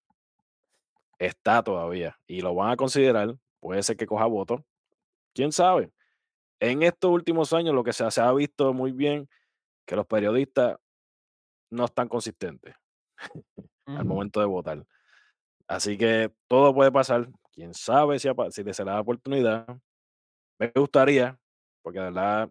[1.19, 2.17] está todavía.
[2.25, 3.35] Y lo van a considerar.
[3.59, 4.61] Puede ser que coja votos.
[5.33, 5.91] ¿Quién sabe?
[6.59, 9.29] En estos últimos años lo que se, se ha visto muy bien
[9.85, 10.77] que los periodistas
[11.69, 12.75] no están consistentes
[13.85, 14.85] al momento de votar.
[15.67, 17.29] Así que todo puede pasar.
[17.51, 19.67] Quién sabe si, se le da la oportunidad.
[20.59, 21.39] Me gustaría,
[21.81, 22.49] porque de verdad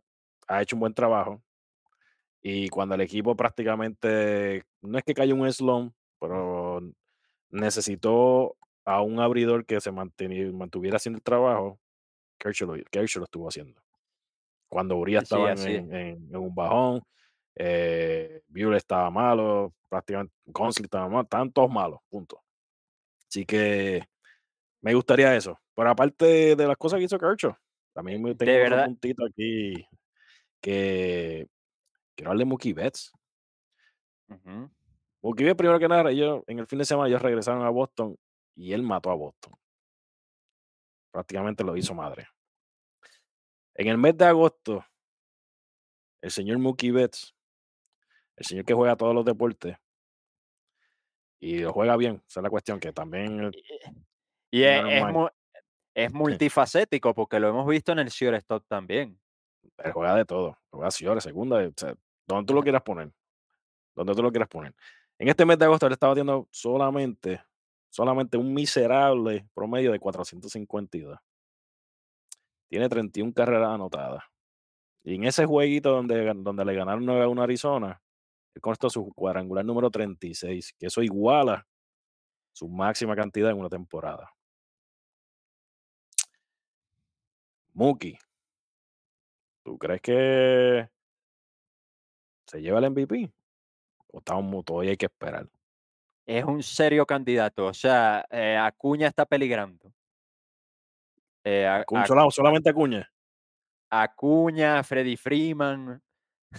[0.49, 1.43] ha hecho un buen trabajo.
[2.43, 6.81] Y cuando el equipo prácticamente, no es que cayó un slump, pero
[7.51, 11.79] necesitó a un abridor que se mantuviera haciendo el trabajo,
[12.39, 13.81] Kershaw lo, Kershaw lo estuvo haciendo.
[14.69, 15.85] Cuando Urias Sí, estaba en, así es.
[15.85, 17.03] en- en- en un bajón,
[17.57, 18.43] eh,
[18.77, 22.43] estaba malo, prácticamente Gonsley estaba malo, estaban todos malos, punto.
[23.29, 24.05] Así que
[24.83, 25.59] me gustaría eso.
[25.75, 27.55] Pero aparte de las cosas que hizo Kershaw,
[27.93, 29.87] también me tengo verdad, puntito aquí
[30.61, 31.49] que
[32.15, 33.13] quiero hablar de Mookie Betts.
[34.29, 34.71] ujú.
[35.23, 38.17] Mookie Betts, primero que nada, ellos en el fin de semana ellos regresaron a Boston
[38.57, 39.55] y él mató a Boston.
[41.11, 42.29] Prácticamente lo hizo madre.
[43.75, 44.85] En el mes de agosto,
[46.23, 47.35] el señor Mookie Betts,
[48.37, 49.77] el señor que juega todos los deportes
[51.41, 53.65] y lo juega bien, esa es la cuestión, que también el
[54.51, 55.29] Y es, es mind, mu-
[55.95, 59.19] es multifacético porque lo hemos visto en el shortstop también.
[59.79, 61.95] él juega de todo, juega señores, segunda, o sea,
[62.27, 63.11] donde tú lo quieras poner,
[63.95, 64.75] donde tú lo quieras poner.
[65.19, 67.43] En este mes de agosto él estaba teniendo solamente,
[67.91, 71.19] solamente un miserable promedio de 452.
[72.69, 74.23] Tiene 31 carreras anotadas.
[75.03, 78.03] Y en ese jueguito donde, donde le ganaron 9 a 1 a Arizona,
[78.55, 81.67] él constó su cuadrangular número 36, que eso iguala
[82.53, 84.31] su máxima cantidad en una temporada.
[87.73, 88.19] Mookie,
[89.63, 90.89] ¿tú crees que
[92.47, 93.33] se lleva el MVP?
[94.09, 95.49] ¿O estamos todavía hay que esperar?
[96.27, 97.67] Es un serio candidato.
[97.67, 99.93] O sea, eh, Acuña está peligrando.
[101.45, 103.11] Eh, Acuña, solamente Acuña.
[103.91, 106.03] Acuña, Freddy Freeman.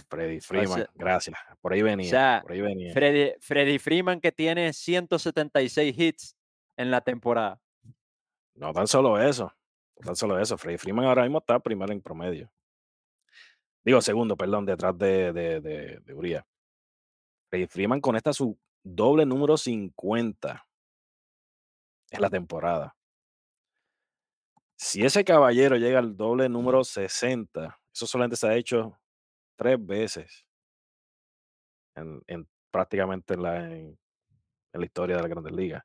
[0.08, 1.38] Freddy O Freeman, sea, gracias.
[1.60, 2.92] Por ahí o venía, sea, por ahí venía.
[2.92, 6.36] Freddy, Freddy Freeman que tiene 176 hits
[6.76, 7.60] en la temporada.
[8.54, 9.52] No tan solo eso,
[10.04, 10.58] tan solo eso.
[10.58, 12.50] Freddy Freeman ahora mismo está primero en promedio.
[13.84, 16.44] Digo, segundo, perdón, detrás de, de, de, de Urias.
[17.50, 20.66] Freddy Freeman conecta su doble número 50
[22.10, 22.94] en la temporada.
[24.76, 28.98] Si ese caballero llega al doble número 60, eso solamente se ha hecho
[29.56, 30.44] tres veces
[31.94, 33.98] en, en prácticamente en la, en,
[34.72, 35.84] en la historia de la Grandes Ligas.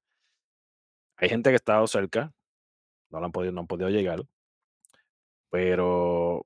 [1.17, 2.33] Hay gente que ha estado cerca,
[3.09, 4.21] no, lo han, podido, no han podido llegar,
[5.49, 6.45] pero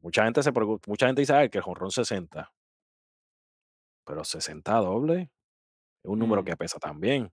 [0.00, 2.52] mucha gente se preocupa, mucha gente dice "Ay, que el jonrón 60,
[4.04, 5.30] pero 60 doble
[6.02, 6.44] es un número Mm.
[6.44, 7.30] que pesa también.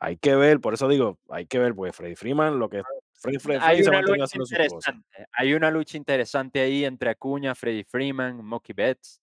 [0.00, 2.82] Hay que ver, por eso digo, hay que ver, pues Freddy Freeman, lo que
[3.14, 5.26] Freddy, Freddy, Hay Freddy se una lucha interesante.
[5.32, 9.20] Hay una lucha interesante ahí entre Acuña, Freddy Freeman, Mookie Betts.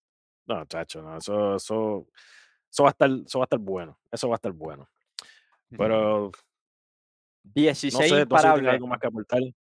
[0.48, 2.08] No, chacho, no, eso, eso,
[2.70, 4.90] eso va a estar, eso va a estar bueno, eso va a estar bueno.
[5.78, 6.32] Pero
[7.54, 8.74] 16 no sé, imparables.
[8.74, 9.40] algo más que aportar.
[9.40, 9.54] quién?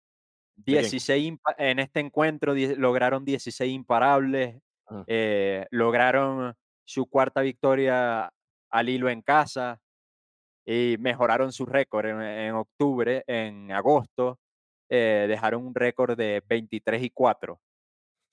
[0.57, 4.57] 16 impa- en este encuentro lograron 16 imparables,
[4.89, 5.05] Ujú.
[5.07, 8.31] eh, lograron su cuarta victoria
[8.71, 9.81] al hilo en casa
[10.65, 14.39] y mejoraron su récord en, en octubre, en agosto,
[14.89, 17.61] eh, dejaron un récord de 23 y 4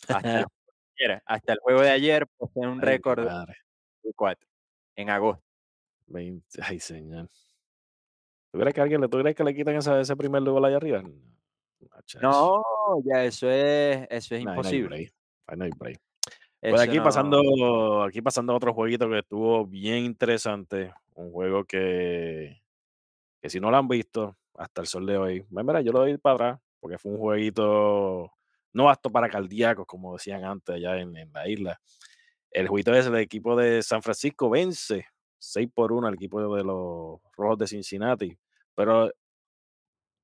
[0.08, 0.46] hasta el,
[1.00, 3.56] ayer, hasta el juego de ayer, poseen un récord de madre.
[4.16, 4.48] 4
[4.96, 5.44] en agosto.
[6.08, 7.30] 20 ay, señor.
[8.52, 10.78] ¿Tú crees que alguien le, tú crees que le quitan esa- ese primer lugar allá
[10.78, 11.04] arriba?
[12.22, 12.62] No,
[13.06, 14.88] ya eso es, eso es No, ahí no hay imposible.
[14.90, 15.14] break.
[15.48, 16.00] Ahí no hay break.
[16.62, 20.94] Pues Eso aquí no- pasando, aquí pasando a otro jueguito que estuvo bien interesante.
[21.16, 22.62] Un juego que,
[23.42, 26.00] que si no lo han visto hasta el sol de hoy, pues mira, yo lo
[26.00, 28.32] doy para atrás, porque fue un jueguito
[28.74, 31.80] no apto para cardíacos, como decían antes allá en, en la isla.
[32.52, 35.06] El jueguito es el equipo de San Francisco vence
[35.40, 38.38] 6 por 1 al equipo de los Rojos de Cincinnati.
[38.76, 39.12] Pero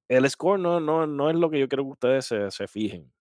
[0.08, 3.12] el score no, no, no es lo que yo quiero que ustedes se, se fijen.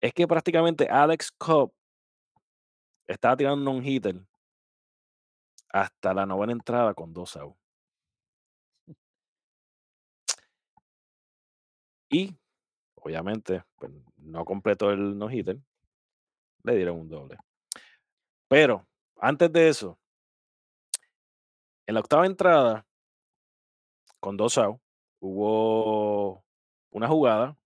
[0.00, 1.72] Es que prácticamente Alex Cobb
[3.06, 4.20] estaba tirando un hitter
[5.72, 7.60] hasta la novena entrada con dos outs.
[12.10, 12.36] Y,
[12.96, 15.58] obviamente, pues, no completó el no-hitter.
[16.64, 17.36] Le dieron un doble.
[18.48, 19.98] Pero, antes de eso,
[21.90, 22.86] en la octava entrada,
[24.20, 24.80] con dos outs,
[25.18, 26.44] hubo
[26.90, 27.56] una jugada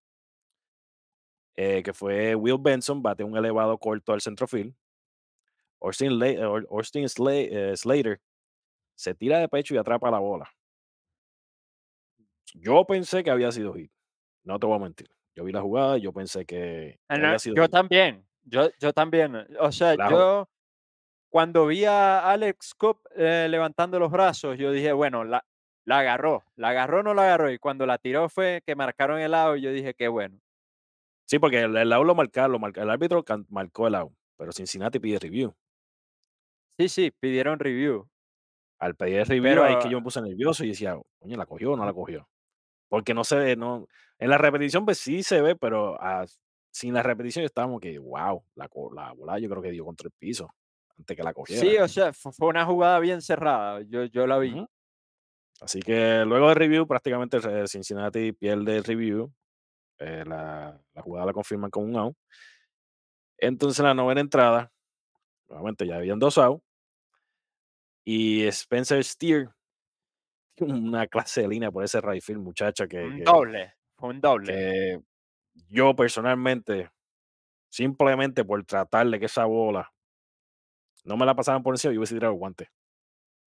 [1.57, 4.75] eh, que fue Will Benson, bate un elevado corto al centrofield.
[5.83, 8.19] Austin, eh, Or- Austin Sla- eh, Slater
[8.95, 10.49] se tira de pecho y atrapa la bola.
[12.55, 13.93] Yo pensé que había sido hit.
[14.43, 15.11] No te voy a mentir.
[15.37, 17.73] Yo vi la jugada y yo pensé que, Ah, no, había sido yo hit.
[17.73, 19.37] también, yo, yo también.
[19.61, 20.49] O sea, La yo
[21.35, 25.45] cuando vi a Alex Cobb eh, levantando los brazos, yo dije, bueno, la,
[25.85, 27.51] la agarró, la agarró, no la agarró.
[27.51, 30.39] Y cuando la tiró fue que marcaron el lado y yo dije, qué bueno.
[31.27, 35.01] Sí, porque el, el out lo marcaron, marca- el árbitro marcó el out, pero Cincinnati
[35.01, 35.53] pide review.
[36.79, 38.09] Sí, sí, pidieron review.
[38.79, 41.47] Al pedir el review, ahí que Pero- yo me puse nervioso y decía, coño, ¿la
[41.47, 42.29] cogió o no la cogió?
[42.89, 43.89] Porque no se ve, no.
[44.21, 45.99] En la repetición, pues sí se ve, pero
[46.71, 50.13] sin la repetición estábamos que, wow, la, la bola yo creo que dio contra el
[50.17, 50.49] piso
[50.99, 51.61] antes que la cogiera.
[51.63, 53.81] Sí, o sea, fu- fue una jugada bien cerrada.
[53.83, 54.65] Yo, yo la vi.
[55.61, 59.33] Así que luego del review, prácticamente Cincinnati pierde el review.
[59.99, 62.17] eh, la, la jugada la confirman con un out.
[63.39, 64.71] Entonces, en la novena entrada,
[65.49, 66.65] nuevamente ya habían dos outs.
[68.05, 69.49] Y Spencer Steer,
[70.61, 74.21] una clase de línea por ese right field, muchacha, que, un que- doble, fue un
[74.21, 74.53] doble.
[74.53, 75.01] que
[75.69, 76.91] yo personalmente,
[77.71, 79.93] simplemente por tratar de que esa bola
[81.05, 82.69] no me la pasaran por encima, yo hubiese tirado el guante.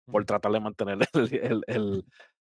[0.07, 2.05] Por tratar de mantener el, el, el,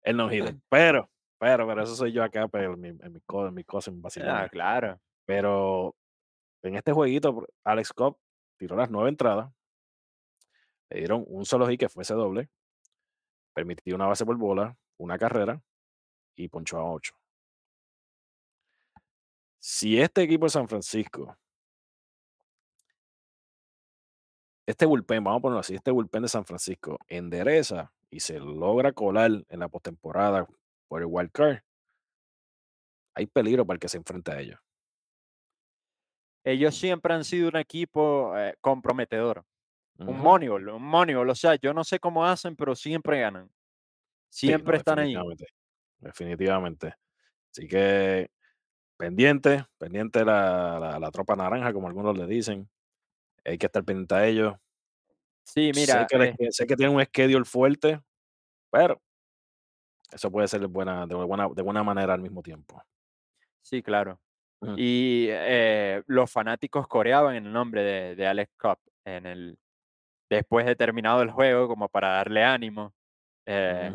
[0.03, 0.55] el no-hitter.
[0.69, 3.89] Pero, pero, pero eso soy yo acá, pero en mi, en mi, en mi cosa,
[3.89, 4.99] en mi Ah, claro.
[5.25, 5.95] Pero
[6.61, 8.15] en este jueguito, Alex Cobb
[8.59, 9.51] tiró las nueve entradas.
[10.91, 12.47] Le dieron un solo hit que fuese doble.
[13.55, 15.59] Permitió una base por bola, una carrera
[16.35, 17.13] y ponchó a ocho.
[19.59, 21.35] Si este equipo de San Francisco,
[24.71, 28.91] este bullpen, vamos a ponerlo así, este bullpen de San Francisco endereza y se logra
[28.91, 30.47] colar en la postemporada
[30.87, 31.59] por el wild card,
[33.13, 34.59] hay peligro para el que se enfrente a ellos.
[36.43, 39.45] Ellos siempre han sido un equipo eh, comprometedor.
[39.99, 40.17] Un.
[40.17, 41.29] Moneyball, un Moneyball.
[41.29, 43.51] O sea, yo no sé cómo hacen, pero siempre ganan.
[44.29, 45.13] Sí, no, Siempre están ahí.
[45.13, 45.45] definitivamente,
[45.99, 46.95] Definitivamente.
[47.51, 48.31] Así que
[48.97, 52.69] pendiente, pendiente la, la, la tropa naranja, como algunos le dicen.
[53.45, 54.55] Hay que estar pendiente a ellos.
[55.43, 57.99] Sí, mira, sé, que el eh, sé que tienen un schedule fuerte,
[58.71, 59.01] pero
[60.11, 62.81] eso puede ser de buena, de buena, de buena manera al mismo tiempo.
[63.61, 64.19] sí, claro.
[64.61, 64.75] Ujú.
[64.77, 69.57] Y eh, los fanáticos coreaban el nombre de, de Alex Cobb en el,
[70.29, 72.93] después de terminado el juego, como para darle ánimo.
[73.45, 73.91] Eh,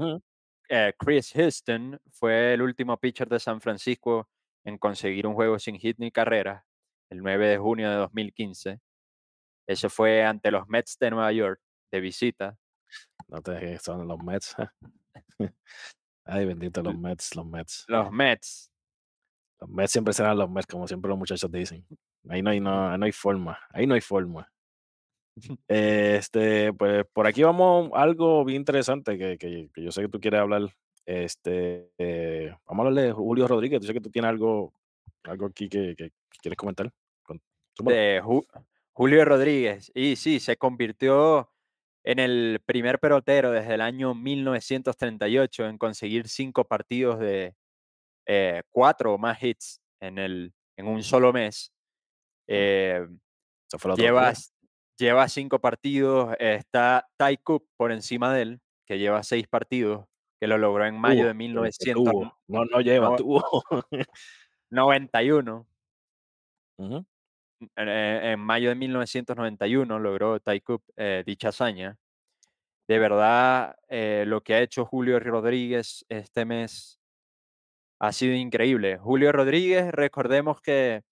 [0.69, 4.29] eh, Chris Houston fue el último pitcher de San Francisco
[4.65, 6.67] en conseguir un juego sin hit ni carrera,
[7.11, 8.81] el 9 de junio de 2015.
[9.67, 11.61] Eso fue ante los Mets de Nueva York,
[11.93, 12.57] de visita.
[13.29, 14.55] No te dejes, son los Mets.
[16.25, 17.85] Ay, bendito los Mets, los Mets.
[17.89, 18.71] Los Mets.
[19.61, 21.87] Los Mets siempre serán los Mets, como siempre los muchachos dicen.
[22.29, 23.59] Ahí no hay, no, ahí no hay forma.
[23.71, 24.51] Ahí no hay forma.
[25.69, 30.09] Este, pues por aquí vamos a algo bien interesante que, que- que yo sé que
[30.09, 30.63] tú quieres hablar.
[31.05, 33.81] Este, eh, vamos a hablar de Julio Rodríguez.
[33.81, 34.73] Yo sé que tú tienes algo,
[35.25, 36.91] algo aquí que, que- que quieres comentar.
[37.23, 37.41] Con-
[37.79, 38.47] de Ju-
[38.97, 39.93] Julio Rodríguez.
[39.95, 41.53] Y sí, se convirtió
[42.03, 47.55] en el primer pelotero desde el año 1938 en conseguir cinco partidos de
[48.27, 51.73] eh, cuatro o más hits en, el, en un solo mes.
[52.49, 53.07] Eh,
[53.97, 54.33] lleva,
[54.99, 56.35] lleva cinco partidos.
[56.39, 60.07] está Ty Cook por encima de él, que lleva seis partidos,
[60.41, 62.11] que lo logró en mayo de que- que 1991.
[62.13, 62.39] tuvo.
[62.49, 63.43] No, no lleva, no- tuvo.
[66.79, 66.97] Ujú.
[66.97, 67.16] en, eh,
[67.77, 71.97] en mayo de 1991 logró Cobb, eh, dicha hazaña.
[72.89, 77.01] De verdad, eh, lo que ha hecho Julio Rodríguez este mes
[77.99, 78.99] ha sido increíble.
[78.99, 81.03] Julio Rodríguez, recordemos que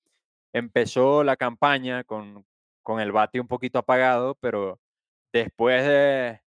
[0.53, 2.47] empezó la campaña con,
[2.83, 4.79] con el bate un poquito apagado, pero
[5.33, 6.41] después de,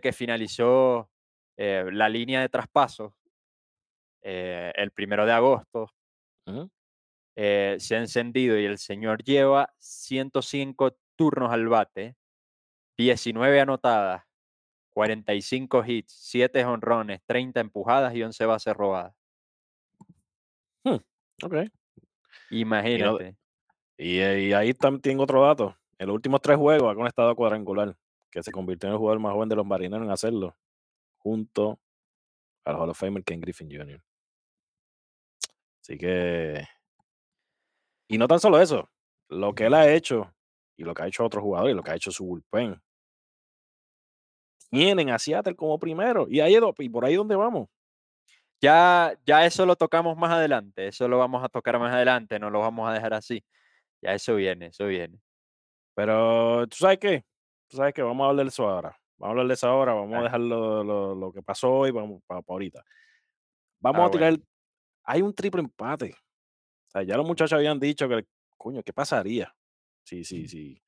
[0.00, 1.10] que finalizó
[1.58, 3.12] eh, la línea de traspasos
[4.22, 5.90] eh, el primero de agosto.
[7.42, 12.14] Eh, se ha encendido y el señor lleva 105 turnos al bate,
[12.98, 14.24] 19 anotadas,
[14.90, 19.14] 45 hits, 7 honrones, 30 empujadas y 11 bases robadas.
[21.42, 21.54] Ok.
[22.50, 23.34] Imagínate.
[23.96, 25.74] Y, eh, y ahí también tengo otro dato.
[25.96, 27.96] En los últimos tres juegos ha conectado cuadrangular,
[28.30, 30.54] que se convirtió en el jugador más joven de los marineros en hacerlo,
[31.16, 31.80] junto
[32.66, 34.02] al Hall of Famer Ken Griffin Jr.
[35.80, 36.66] Así que.
[38.10, 38.90] Y no tan solo eso,
[39.28, 40.34] lo que él ha hecho
[40.76, 42.82] y lo que ha hecho otro jugador y lo que ha hecho su bullpen.
[44.68, 46.26] Tienen a Seattle como primero.
[46.28, 47.68] Y, ahí, y por ahí donde vamos.
[48.60, 50.88] Ya, ya eso lo tocamos más adelante.
[50.88, 52.40] Eso lo vamos a tocar más adelante.
[52.40, 53.44] No lo vamos a dejar así.
[54.02, 55.20] Ya eso viene, eso viene.
[55.94, 57.24] Pero, ¿tú sabes qué?
[57.68, 58.02] ¿Tú sabes qué?
[58.02, 58.98] Vamos a hablar de eso ahora.
[59.18, 59.94] Vamos a hablar de eso ahora.
[59.94, 62.82] Vamos a dejar lo, lo, que pasó hoy vamos, para, ahorita.
[63.78, 64.36] Vamos Ah, a tirar.
[65.04, 66.16] Hay un triple empate.
[66.90, 68.26] O sea, ya los muchachos habían dicho que,
[68.56, 69.54] coño, ¿qué pasaría?
[70.02, 70.82] Sí, sí, sí.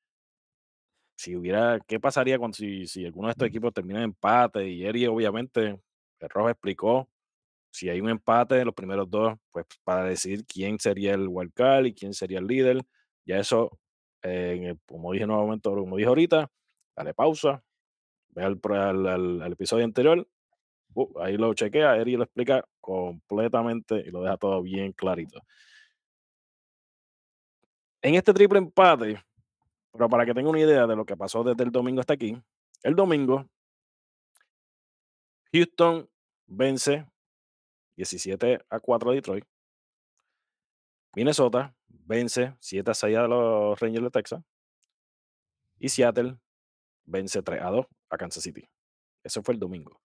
[1.15, 4.67] Si hubiera, ¿qué pasaría cuando si, si alguno de estos equipos termina en empate?
[4.67, 5.79] Y Eri, obviamente,
[6.19, 7.09] el Rojo explicó
[7.71, 11.85] si hay un empate de los primeros dos, pues para decidir quién sería el wildcard
[11.85, 12.83] y quién sería el líder.
[13.25, 13.79] Ya eso,
[14.23, 16.51] eh, como dije nuevamente, como dije ahorita,
[16.97, 17.63] dale pausa,
[18.31, 20.27] ve al, al, al, episodio anterior,
[20.95, 25.41] uh, ahí lo chequea, Eri lo explica completamente y lo deja todo bien clarito.
[28.03, 29.23] En este triple empate,
[29.93, 32.37] pero para que tenga una idea de lo que pasó desde el domingo hasta aquí,
[32.83, 33.47] el domingo,
[35.53, 36.09] Houston
[36.45, 37.07] vence
[37.95, 39.45] 17 a 4 a Detroit.
[41.15, 44.43] Minnesota vence 7 a 6 a los Rangers de Texas.
[45.79, 46.37] Y Seattle
[47.05, 48.67] vence 3 a 2 a Kansas City.
[49.23, 50.01] Eso fue el domingo.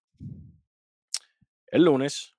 [1.67, 2.33] El lunes,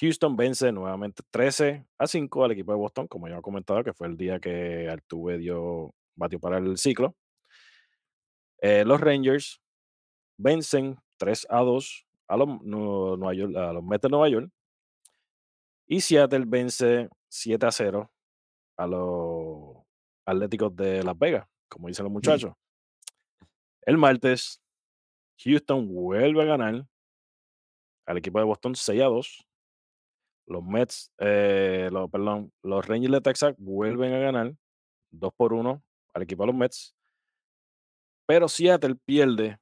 [0.00, 3.92] Houston vence nuevamente 13 a 5 al equipo de Boston, como ya he comentado, que
[3.92, 7.14] fue el día que Altuve dio batió para el ciclo.
[8.60, 9.60] Eh, los Rangers
[10.36, 14.50] vencen 3 a 2 a los, Nueva York, a los Mets de Nueva York.
[15.86, 18.10] Y Seattle vence 7 a 0
[18.76, 19.76] a los
[20.26, 22.52] Atléticos de Las Vegas, como dicen los muchachos.
[23.82, 24.60] El martes,
[25.44, 26.86] Houston vuelve a ganar
[28.06, 29.46] al equipo de Boston 6 a 2.
[30.46, 34.54] Los Mets, eh, los, perdón, los Rangers de Texas vuelven a ganar
[35.10, 35.82] 2 por 1
[36.14, 36.94] al equipo de los Mets.
[38.26, 39.58] Pero Seattle pierde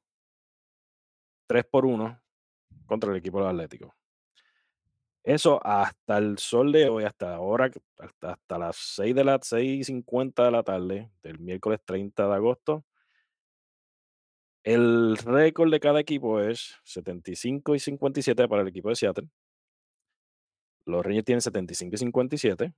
[1.49, 2.21] 3 por 1
[2.87, 3.93] contra el equipo de los Atléticos.
[5.25, 10.45] Eso hasta el sol de hoy, hasta ahora, hasta, hasta las 6 de las 6.50
[10.45, 12.85] de la tarde del miércoles 30 de agosto.
[14.65, 19.29] El récord de cada equipo es 75 y 57 para el equipo de Seattle.
[20.85, 22.75] Los Rangers tienen 75 y 57.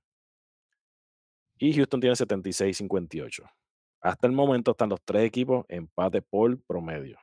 [1.57, 3.43] Y Houston tiene 76 y 58.
[4.01, 7.17] Hasta el momento están los tres equipos empate por promedio.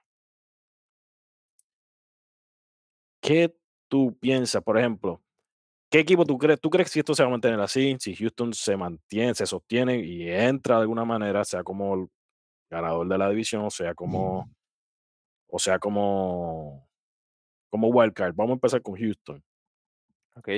[3.20, 3.54] ¿Qué
[3.88, 5.22] tú piensas, por ejemplo?
[5.90, 6.60] ¿Qué equipo tú crees?
[6.60, 7.96] ¿Tú crees que esto se va a mantener así?
[8.00, 12.08] Si Houston se mantiene, se sostiene y entra de alguna manera, sea como el
[12.70, 14.50] ganador de la división, o sea como,
[15.48, 16.88] o sea como,
[17.70, 18.34] como wildcard.
[18.34, 19.44] Vamos a empezar con Houston.
[20.36, 20.48] Ok.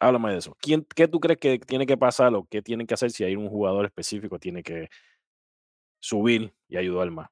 [0.00, 0.56] Háblame de eso.
[0.60, 3.36] ¿Quién, ¿Qué tú crees que tiene que pasar o qué tienen que hacer si hay
[3.36, 4.88] un jugador específico tiene que
[6.00, 7.30] subir y ayudar más?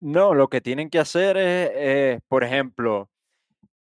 [0.00, 3.08] No, lo que tienen que hacer es, eh, por ejemplo,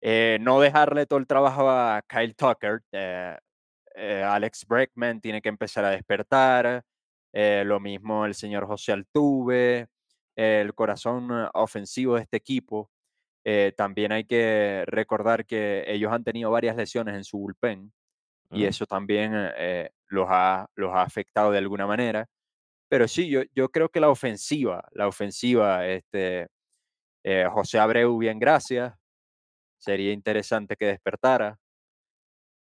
[0.01, 2.81] eh, no dejarle todo el trabajo a Kyle Tucker.
[2.91, 3.37] Eh,
[4.23, 6.83] Alex Breckman tiene que empezar a despertar.
[7.33, 9.87] lo mismo el señor José Altuve,
[10.35, 12.91] el corazón ofensivo de este equipo.
[13.75, 17.91] También hay que recordar que ellos han tenido varias lesiones en su bullpen
[18.51, 19.33] y eso también
[20.07, 22.27] los, ha, los ha afectado de alguna manera.
[22.91, 26.49] Pero sí, yo, yo creo que la ofensiva, la ofensiva, este,
[27.23, 28.93] eh, José Abreu, bien, gracias.
[29.77, 31.57] Sería interesante que despertara.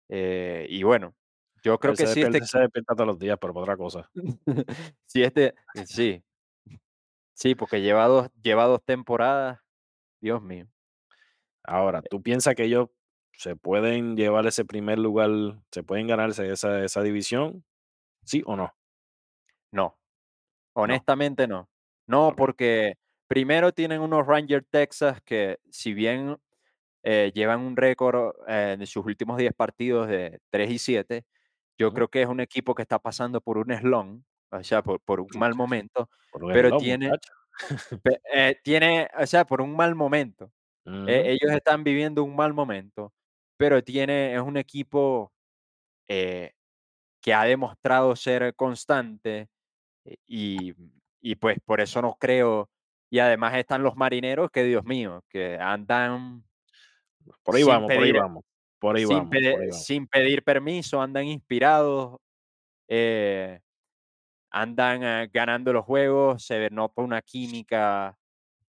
[0.07, 1.15] Eh, y bueno,
[1.63, 2.21] yo creo que sí.
[2.21, 4.09] Este, se despierta todos los días, pero por otra cosa.
[5.05, 5.55] sí, este,
[5.85, 6.23] sí.
[7.33, 9.59] Sí, porque lleva dos, lleva dos temporadas.
[10.21, 10.67] Dios mío.
[11.63, 12.89] Ahora, ¿tú piensas que ellos
[13.33, 15.29] se pueden llevar ese primer lugar,
[15.71, 17.65] se pueden ganarse esa, esa división?
[18.23, 18.73] ¿Sí o no?
[19.71, 19.97] No,
[20.73, 21.69] honestamente no.
[22.07, 22.95] No, porque
[23.27, 26.37] primero tienen unos Rangers Texas que si bien
[27.03, 31.25] eh, llevan un récord eh, de sus últimos 10 partidos de 3 y 7,
[31.79, 31.93] yo Ujú.
[31.93, 35.21] creo que es un equipo que está pasando por un slump, o sea, por, por
[35.21, 37.31] un mal momento, Por pero tiene, muchacho.
[38.33, 40.51] eh, tiene, o sea, por un mal momento.
[40.85, 41.29] Eh, Ujú.
[41.29, 43.13] ellos están viviendo un mal momento,
[43.57, 45.31] pero tiene, es un equipo
[46.07, 46.53] eh,
[47.21, 49.49] que ha demostrado ser constante
[50.05, 50.73] eh, y,
[51.21, 52.69] y pues por eso no creo.
[53.11, 56.43] Y además están los marineros que, Dios mío, que andan
[57.43, 58.43] Por ahí vamos, por ahí pedir, vamos.
[58.79, 59.85] Por ahí sin, vamos, por ahí vamos.
[59.85, 62.17] sin pedir permiso, andan inspirados,
[62.87, 63.59] eh,
[64.51, 68.17] andan eh, ganando los juegos, se nota una química,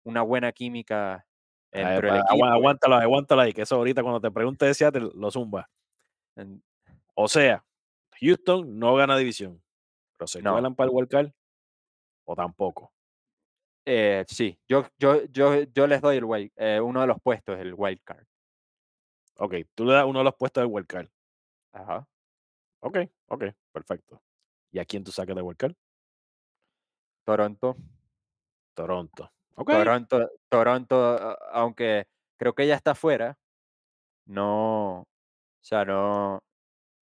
[0.03, 1.25] una buena química
[1.71, 2.45] del está, agua- equipo.
[2.45, 5.69] Aguántalo, aguántalo ahí, que eso ahorita cuando te pregunte de Seattle, lo zumba.
[7.15, 7.63] O sea,
[8.21, 9.61] Houston no gana división,
[10.17, 10.55] pero se No.
[10.75, 11.31] para el wildcard
[12.25, 12.93] o tampoco.
[13.85, 17.59] eh, sí, yo, yo, yo, yo les doy el wild, eh, uno de los puestos,
[17.59, 18.25] el wild card.
[19.37, 21.07] Ok, tú le das uno de los puestos del wildcard.
[21.73, 22.07] Ajá.
[22.79, 22.97] Ok,
[23.27, 24.21] ok, perfecto.
[24.73, 25.73] ¿Y a quién tú sacas de wildcard?
[27.25, 27.77] Toronto.
[28.73, 29.31] Toronto.
[29.55, 32.07] Ok, Toronto, Toronto, aunque
[32.37, 33.37] creo que ya está fuera,
[34.25, 35.07] no, o
[35.61, 36.39] sea, no,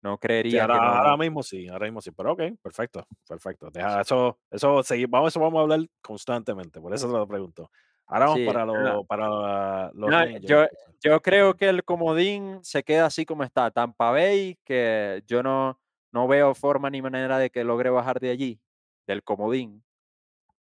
[0.02, 3.70] no Sí, creería ahora, que ahora mismo sí, ahora mismo sí, pero ok, perfecto, perfecto.
[3.72, 7.72] Deja eso, eso seguir, vamos, eso vamos a hablar constantemente, por eso te lo pregunto.
[8.08, 10.66] Ahora vamos Sí, para, no, los para los no, yo,
[11.02, 13.72] yo creo que el comodín se queda así como está.
[13.72, 15.80] Tampa Bay, que yo no,
[16.14, 18.62] no veo forma ni manera de que logre bajar de allí,
[19.08, 19.84] del comodín,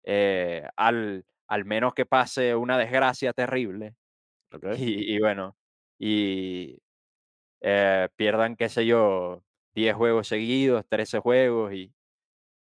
[0.03, 3.95] eh, al, al menos que pase una desgracia terrible.
[4.53, 5.57] Ok, Y, y bueno,
[5.99, 6.79] y
[7.61, 9.43] eh, pierdan, qué sé yo,
[9.75, 11.93] 10 juegos seguidos, 13 juegos y,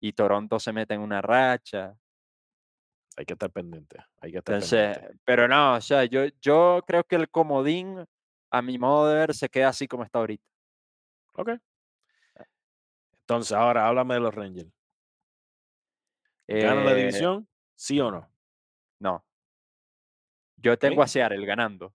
[0.02, 1.98] y Toronto se mete en una racha.
[3.18, 5.20] hay que estar pendiente, hay que estar Entonces, pendiente.
[5.26, 8.06] pero no, o sea, yo, yo creo que el comodín,
[8.52, 10.44] a mi modo de ver, se queda así como está ahorita.
[11.34, 11.60] Ok.
[13.30, 14.72] Entonces, ahora háblame de los Rangers.
[16.52, 17.48] ¿Ganan la Eh, división?
[17.76, 18.28] ¿Sí o no?
[19.00, 19.24] no.
[20.58, 21.94] Yo tengo a Seattle ganando.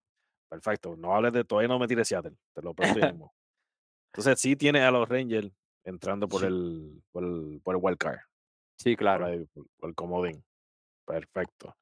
[0.48, 0.96] perfecto.
[0.96, 3.34] No hables de todavía no me tires Seattle, te lo pregunto ya mismo.
[4.12, 5.50] Entonces, sí tienes a los Rangers
[5.84, 8.18] entrando por Sí, el, por el, por el wild card,
[8.78, 9.24] sí, por, claro.
[9.24, 10.44] ahí, por- por el comodín.
[11.06, 11.76] Perfecto.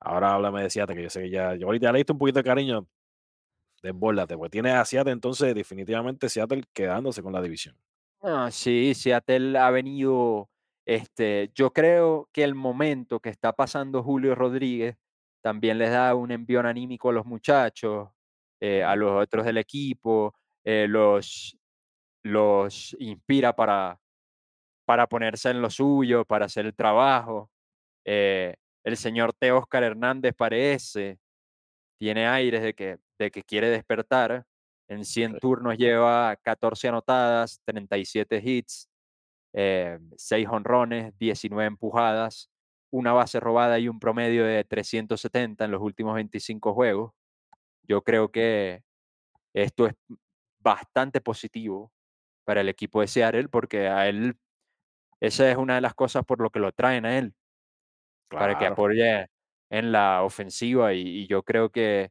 [0.00, 2.18] Ahora háblame de Seattle, que yo sé que ya, yo ahorita ya le diste un
[2.18, 2.88] poquito de cariño,
[3.82, 7.76] desbórdate, porque tienes a Seattle, entonces definitivamente Seattle quedándose con la división.
[8.24, 10.48] Ah, sí, Seattle ha venido,
[10.86, 14.96] este, yo creo que el momento que está pasando Julio Rodríguez
[15.42, 18.10] también les da un envión anímico a los muchachos,
[18.60, 21.56] eh, a los otros del equipo, eh, los,
[22.24, 24.00] los inspira para,
[24.86, 27.50] para ponerse en lo suyo, para hacer el trabajo.
[28.06, 29.52] Eh, el señor T.
[29.52, 31.18] Oscar Hernández parece,
[31.98, 34.44] tiene aires de que, de que quiere despertar.
[34.92, 38.90] En 100 ok, turnos lleva 14 anotadas, 37 hits,
[39.54, 42.50] eh, 6 honrones, 19 empujadas,
[42.90, 47.12] una base robada y un promedio de 370 en los últimos 25 juegos.
[47.84, 48.82] Yo creo que
[49.54, 49.94] esto es
[50.60, 51.90] bastante positivo
[52.44, 54.36] para el equipo de Seattle porque a él,
[55.20, 57.34] esa es una de las cosas por lo que lo traen a él,
[58.28, 59.26] para que apoye
[59.70, 62.10] en la ofensiva y, y yo creo que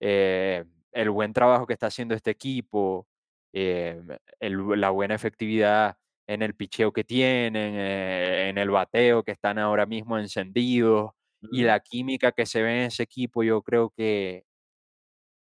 [0.00, 0.66] eh,
[1.02, 3.06] el buen trabajo que está haciendo este equipo,
[3.52, 4.00] eh,
[4.40, 5.96] el- la buena efectividad
[6.26, 11.12] en el picheo que tienen, eh, en el bateo que están ahora mismo encendidos
[11.50, 14.44] y Ujú, la química que se ve en ese equipo, yo creo que,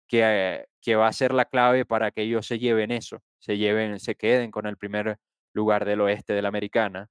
[0.08, 3.98] que, que va a ser la clave para que ellos se lleven eso, se lleven,
[4.00, 5.18] se queden con el primer
[5.54, 7.08] lugar del oeste de la americana.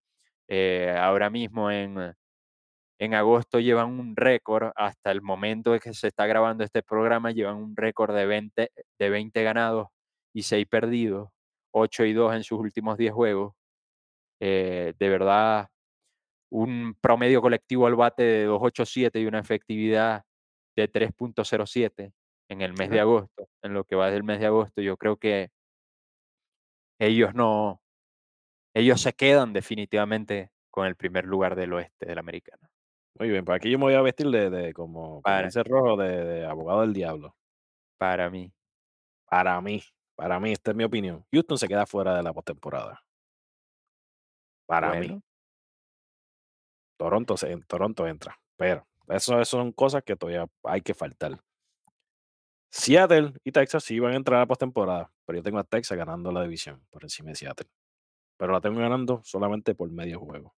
[0.48, 2.14] Eh, ahora mismo en,
[3.00, 7.32] en agosto llevan un récord, hasta el momento de que se está grabando este programa,
[7.32, 9.88] llevan un récord de 20, de 20 ganados
[10.34, 11.30] y 6 perdidos,
[11.72, 13.54] 8 y 2 en sus últimos 10 juegos.
[14.40, 15.70] Eh, de verdad,
[16.52, 20.24] un promedio colectivo al bate de 2.87 y una efectividad
[20.76, 22.14] de 3.07
[22.50, 24.82] en el mes de agosto, en lo que va del mes de agosto.
[24.82, 25.50] Yo creo que
[27.00, 27.82] ellos no,
[28.74, 32.70] ellos se quedan definitivamente con el primer lugar del oeste de la americana.
[33.20, 36.24] Muy bien, pues aquí yo me voy a vestir de, de como, Para, Rojo, de,
[36.24, 37.36] de abogado del diablo.
[37.98, 38.54] para mí.
[39.30, 39.84] Para mí,
[40.16, 41.26] para mí, esta es mi opinión.
[41.32, 43.04] Houston se queda fuera de la postemporada.
[44.66, 45.22] Para mí.
[46.98, 48.40] Toronto, se, en Toronto entra.
[48.56, 51.40] Pero eso, eso son cosas que todavía hay que faltar.
[52.72, 55.98] Seattle y Texas sí van a entrar a la postemporada, pero yo tengo a Texas
[55.98, 57.70] ganando la división por encima de Seattle.
[58.38, 60.54] Pero la tengo ganando solamente por medio juego.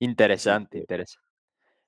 [0.00, 1.26] Interesante, interesante.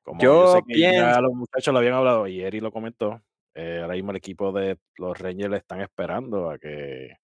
[0.03, 2.73] como yo Yo sé que pienso, ya los muchachos lo habían hablado y Eri lo
[2.73, 3.23] comentó,
[3.55, 7.17] eh, ahora mismo el equipo de los Rangers están esperando a que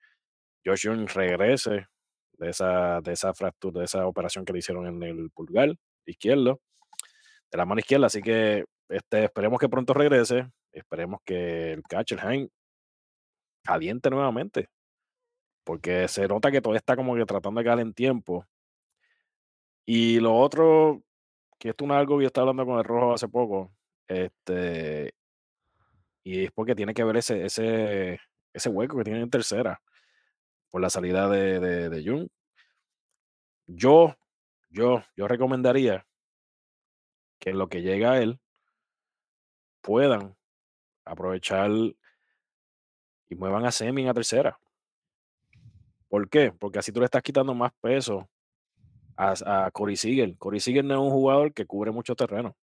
[0.64, 1.86] Josh Young regrese
[2.38, 5.74] de esa, de esa fractura, de esa operación que le hicieron en el pulgar
[6.04, 6.60] izquierdo,
[7.50, 8.06] de la mano izquierda.
[8.06, 10.48] Así que este, esperemos que pronto regrese.
[10.72, 12.50] Esperemos que el catcher Hank
[13.64, 14.68] caliente nuevamente.
[15.64, 18.46] Porque se nota que todavía está como que tratando de caer en tiempo.
[19.86, 21.04] Y lo otro,
[21.60, 23.72] que esto es algo que yo estaba hablando con el rojo hace poco,
[24.08, 25.14] este,
[26.24, 28.18] y es porque tiene que ver ese, ese,
[28.52, 29.80] ese hueco que tiene en tercera
[30.70, 32.28] por la salida de, de, de Jung.
[33.68, 34.16] Yo,
[34.70, 36.04] yo, yo recomendaría
[37.38, 38.40] que en lo que llega a él
[39.82, 40.36] puedan
[41.04, 41.70] aprovechar
[43.28, 44.58] y muevan a Semi a tercera.
[46.08, 46.50] ¿Por qué?
[46.50, 48.28] Porque así tú le estás quitando más peso
[49.16, 50.36] a, a Corey Seager.
[50.36, 52.56] Corey no es un jugador que cubre mucho terreno.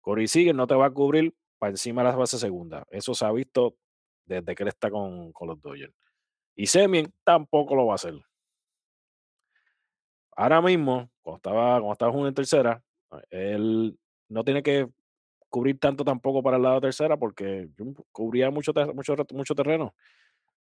[0.00, 2.86] Corey Seager no te va a cubrir para encima de las bases segunda.
[2.90, 3.76] Eso se ha visto
[4.26, 5.94] desde que él está con, los Dodgers.
[6.56, 8.14] Y Semien tampoco lo va a hacer.
[10.36, 12.82] Ahora mismo, cuando estaba, cuando estaba en tercera,
[13.30, 13.98] él
[14.28, 14.88] no tiene que
[15.48, 17.68] cubrir tanto tampoco para el lado tercera porque
[18.10, 19.94] cubría mucho, mucho, mucho terreno.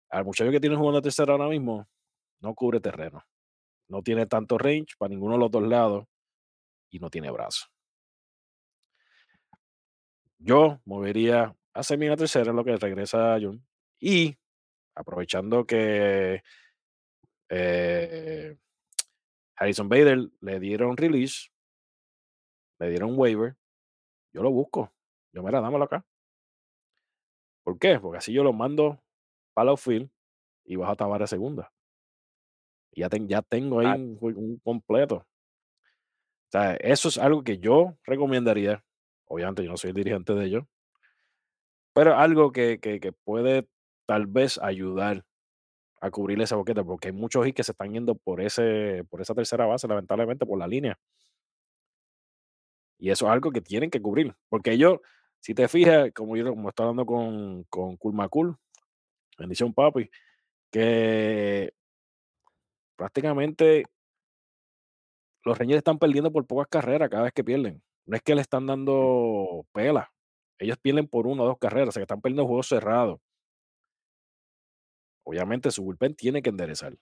[0.10, 1.86] Al muchacho que tiene jugando tercera ahora mismo,
[2.40, 3.22] no cubre terreno.
[3.90, 6.06] No tiene tanto range para ninguno de los dos lados
[6.90, 7.68] y no tiene brazo.
[10.40, 13.66] Yo movería a Semien a tercera, lo que regresa a Jun.
[14.00, 14.38] Y
[14.96, 16.44] aprovechando que
[17.50, 18.58] eh,
[19.56, 21.50] Harrison Bader le dieron release,
[22.80, 23.56] le dieron waiver,
[24.34, 24.94] yo lo busco.
[25.34, 26.06] Yo, mira, dámelo acá.
[27.64, 28.00] ¿Por qué?
[28.00, 29.00] Porque así yo lo mando
[29.54, 30.10] para la field
[30.66, 31.72] y bajo a Tavares segunda.
[32.98, 35.18] Y ya, ya tengo ahí un, un, completo.
[35.18, 38.84] O sea, eso es algo que yo recomendaría.
[39.28, 40.64] Obviamente yo no soy el dirigente de ellos.
[41.94, 43.68] Pero algo que, que, que puede
[44.08, 45.24] tal vez ayudar
[46.02, 49.22] a cubrir esa boqueta, porque hay muchos hits que se están yendo por, ese, por
[49.22, 50.98] esa tercera base, lamentablemente, por la línea.
[52.98, 55.02] Y eso es algo que tienen que cubrir, porque ellos,
[55.40, 58.58] si te fijas, como yo como estoy hablando con, con Kulmakul,
[59.38, 60.10] bendición papi,
[60.72, 61.77] que
[62.98, 63.86] prácticamente
[65.44, 67.82] los Rangers están perdiendo por pocas carreras cada vez que pierden.
[68.06, 70.12] No es que le están dando pela.
[70.60, 73.20] Ellos pierden por una o dos carreras, o sea que están perdiendo juegos cerrados
[75.28, 76.94] obviamente su bullpen tiene que enderezar.
[76.94, 76.98] O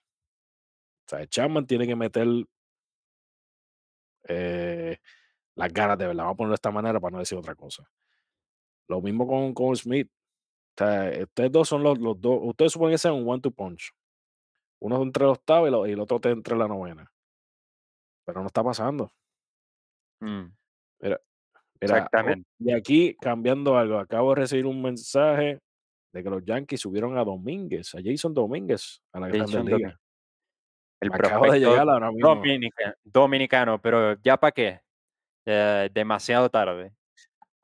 [1.07, 2.27] sea, Chapman tiene que meter
[4.27, 4.97] eh,
[5.55, 6.23] las ganas de verdad.
[6.23, 7.87] Vamos a ponerlo de esta manera para no decir otra cosa.
[8.87, 10.09] Lo mismo con, con Smith.
[10.09, 12.39] O sea, ustedes dos son los, los dos.
[12.41, 13.91] Ustedes suponen que sea un one to punch.
[14.85, 17.11] Uno entre los octava y, el otro entre la novena.
[18.23, 19.11] Pero no está pasando.
[20.21, 20.45] Mm.
[21.01, 21.21] Mira,
[21.81, 22.47] mira, Exactamente.
[22.59, 23.97] Y aquí cambiando algo.
[23.97, 25.59] Acabo de recibir un mensaje
[26.13, 29.77] de que los Yankees subieron a Domínguez, a Jason Domínguez, a la Grande Jason Liga.
[29.77, 29.99] Domínguez.
[31.01, 32.29] El Acaba de llegar ahora mismo.
[32.29, 34.81] dominica- dominicano, pero ya para qué?
[35.47, 36.93] Eh, demasiado tarde.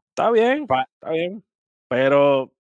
[0.10, 1.44] Está bien, Pa- está bien.
[1.88, 2.52] Pero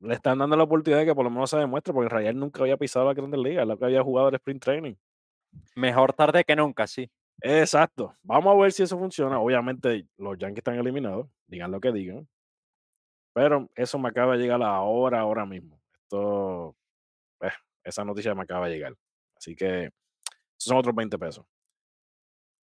[0.00, 2.62] le están dando la oportunidad de que por lo menos se demuestre, porque Rayal nunca
[2.62, 4.94] había pisado la Grandes Ligas, lo que había jugado el sprint training.
[5.74, 7.10] Mejor tarde que nunca, sí.
[7.42, 8.14] Exacto.
[8.22, 9.38] Vamos a ver si eso funciona.
[9.38, 12.28] Obviamente, los Yankees están eliminados, digan lo que digan.
[13.34, 15.80] Pero eso me acaba de llegar ahora, ahora mismo.
[16.02, 16.76] Esto,
[17.40, 17.50] eh,
[17.84, 18.94] esa noticia me acaba de llegar.
[19.36, 19.92] Así que esos
[20.56, 21.44] son otros 20 pesos.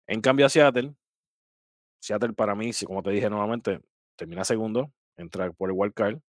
[0.07, 0.95] En cambio, a Seattle,
[2.01, 3.81] Seattle para mí, si como te dije nuevamente,
[4.17, 6.21] termina segundo, entra por el wild card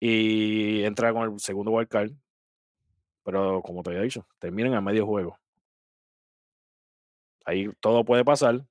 [0.00, 2.10] y entra con el segundo wild card.
[3.24, 5.38] Pero como te había dicho, terminan a medio juego.
[7.44, 8.64] Ahí todo puede pasar.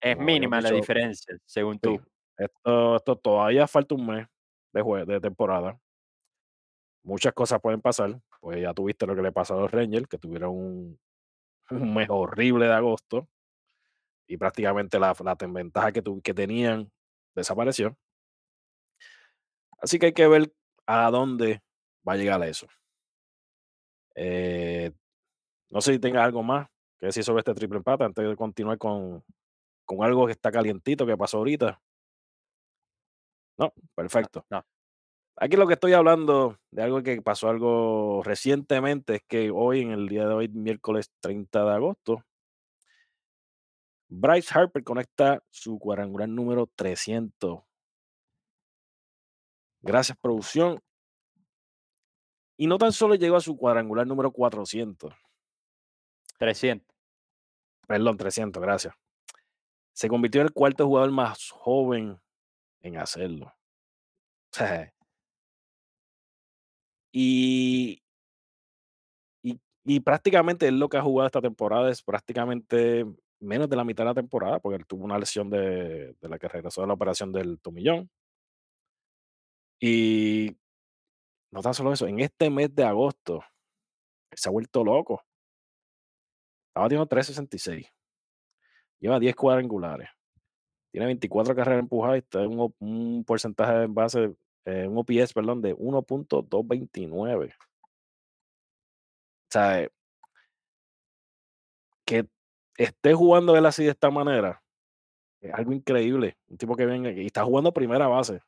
[0.00, 2.00] Es Como mínima la diferencia, según Sí, tú.
[2.36, 4.26] esto, esto todavía falta un mes
[4.72, 5.78] de, jue- de temporada.
[7.04, 8.20] Muchas cosas pueden pasar.
[8.40, 11.00] Pues ya tuviste lo que le pasó a los Rangers, que tuvieron un,
[11.70, 13.28] un mes horrible de agosto
[14.26, 15.14] y prácticamente la,
[15.52, 16.90] ventaja que, tu- que tenían
[17.34, 17.96] desapareció.
[19.78, 20.52] Así que hay que ver
[20.86, 21.62] a dónde
[22.06, 22.66] va a llegar eso.
[24.14, 24.92] Eh,
[25.70, 26.68] no sé si tenga algo más
[26.98, 29.24] que decir sobre este triple empate antes de continuar con,
[29.84, 31.80] con algo que está calientito que pasó ahorita.
[33.58, 34.44] No, perfecto.
[34.50, 34.64] no.
[35.36, 39.90] Aquí lo que estoy hablando de algo que pasó algo recientemente es que hoy, en
[39.90, 42.24] el día de hoy, miércoles 30 de agosto,
[44.08, 47.62] Bryce Harper conecta su cuadrangular número 300.
[49.82, 50.80] Gracias, producción.
[52.56, 55.12] Y no tan solo llegó a su cuadrangular número 400,
[56.38, 56.86] 300.
[57.86, 58.94] perdón, 300, gracias.
[59.92, 62.20] Se convirtió en el cuarto jugador más joven
[62.80, 63.52] en hacerlo.
[67.14, 68.02] Y,
[69.42, 73.04] y, y prácticamente él lo que ha jugado esta temporada es prácticamente
[73.38, 76.38] menos de la mitad de la temporada, porque él tuvo una lesión de, de la
[76.38, 78.08] que regresó de la operación del tomillón.
[79.84, 80.56] Y
[81.50, 83.42] no tan solo eso, en este mes de agosto,
[84.30, 85.24] se ha vuelto loco.
[86.68, 87.92] Estaba teniendo 366.
[89.00, 90.08] Lleva 10 cuadrangulares.
[90.92, 95.60] Tiene 24 carreras empujadas está en un, un porcentaje en base, eh, un OPS, perdón,
[95.60, 97.52] de 1.229.
[97.52, 97.56] O
[99.50, 99.88] sea,
[102.06, 102.28] que
[102.76, 104.62] esté jugando él así de esta manera
[105.40, 106.36] es algo increíble.
[106.46, 108.40] Un tipo que venga y está jugando primera base.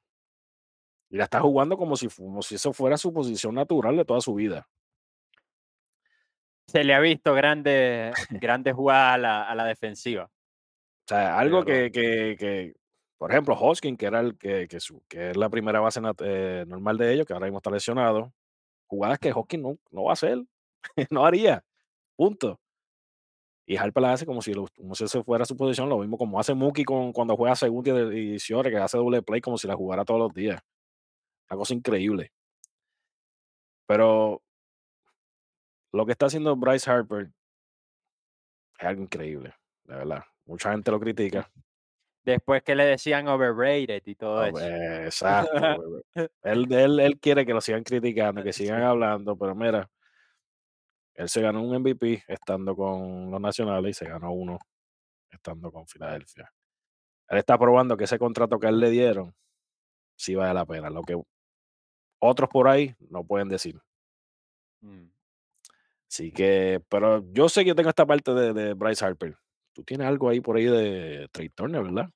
[1.14, 4.20] Y la está jugando como si, como si eso fuera su posición natural de toda
[4.20, 4.68] su vida.
[6.66, 8.12] Se le ha visto grandes
[8.42, 10.24] grandes jugadas a la, a la defensiva.
[10.24, 12.74] O sea, algo que, que, que,
[13.16, 16.64] por ejemplo, Hoskin, que era el que, que, su- que es la primera base eh,
[16.66, 18.32] normal de ellos, que ahora mismo está lesionado,
[18.88, 20.42] jugadas que Hoskin no, no va a hacer,
[21.10, 21.62] no haría,
[22.16, 22.58] punto.
[23.66, 26.18] Y Harper las hace como si, lo- como si ese fuera su posición, lo mismo
[26.18, 29.58] como hace Mookie con, cuando juega segunda y y Ciore, que hace doble play como
[29.58, 30.60] si la jugara todos los días.
[31.50, 32.32] Una cosa increíble.
[33.86, 34.42] Pero
[35.92, 37.30] lo que está haciendo Bryce Harper
[38.78, 40.24] es algo increíble, de verdad.
[40.46, 41.50] Mucha gente lo critica.
[42.24, 44.58] Después que le decían overrated y todo Oh, eso.
[44.60, 46.02] eh, exacto.
[46.42, 49.90] Él, él, él quiere que lo sigan criticando, que sigan hablando, pero mira,
[51.14, 54.58] él se ganó un MVP estando con los nacionales y se ganó uno
[55.30, 56.50] estando con Filadelfia.
[57.28, 59.34] Él está probando que ese contrato que él le dieron
[60.16, 61.20] sí vale la pena, lo que
[62.20, 63.80] otros por ahí no pueden decir.
[64.82, 65.10] Mm.
[66.10, 69.36] Así que, pero yo sé que yo tengo esta parte de, de Bryce Harper.
[69.72, 72.10] Tú tienes algo ahí por ahí de Trey Turner, ¿verdad?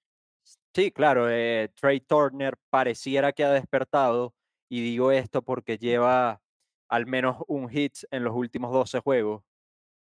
[0.75, 4.35] Sí, claro, eh, Trey Turner pareciera que ha despertado
[4.71, 6.41] y digo esto porque lleva
[6.89, 9.43] al menos un hit en los últimos 12 juegos.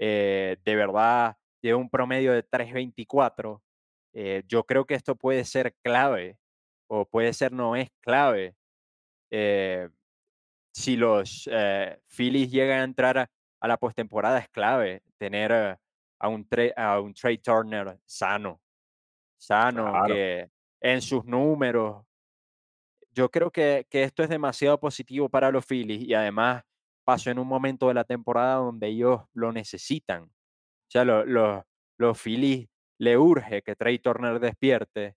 [0.01, 3.63] eh, de verdad, lleva un promedio de 3.24.
[4.15, 6.39] eh, yo creo que esto puede ser clave
[6.89, 8.57] o puede ser no es clave.
[9.31, 9.89] Eh,
[10.73, 15.77] si los eh, Phillies llegan a entrar a, a la postemporada es clave tener eh,
[16.19, 18.61] a, un a un Trey Turner sano
[19.39, 20.15] sano, Claro.
[20.15, 20.51] que
[20.83, 22.05] en sus números.
[23.13, 26.63] Yo creo que, que esto es demasiado positivo para los Phillies y además
[27.05, 30.25] pasó en un momento de la temporada donde ellos lo necesitan.
[30.25, 30.31] O
[30.91, 31.67] sea, lo- lo-
[31.99, 32.69] los Phillies
[32.99, 35.17] le urge que Trey Turner despierte,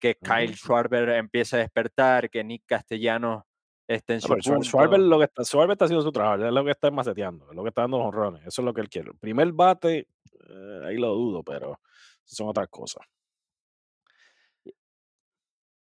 [0.00, 0.54] que Kyle.
[0.56, 3.42] Schwarber empiece a despertar, que Nick Castellanos
[3.86, 6.90] en Schwar- Schwarber lo que está, Schwarber está haciendo su trabajo, es lo que está
[6.90, 9.10] maceteando, es lo que está dando honrones, eso es lo que él quiere.
[9.10, 10.08] El primer bate,
[10.48, 11.80] eh, ahí lo dudo, pero
[12.24, 13.04] son otras cosas.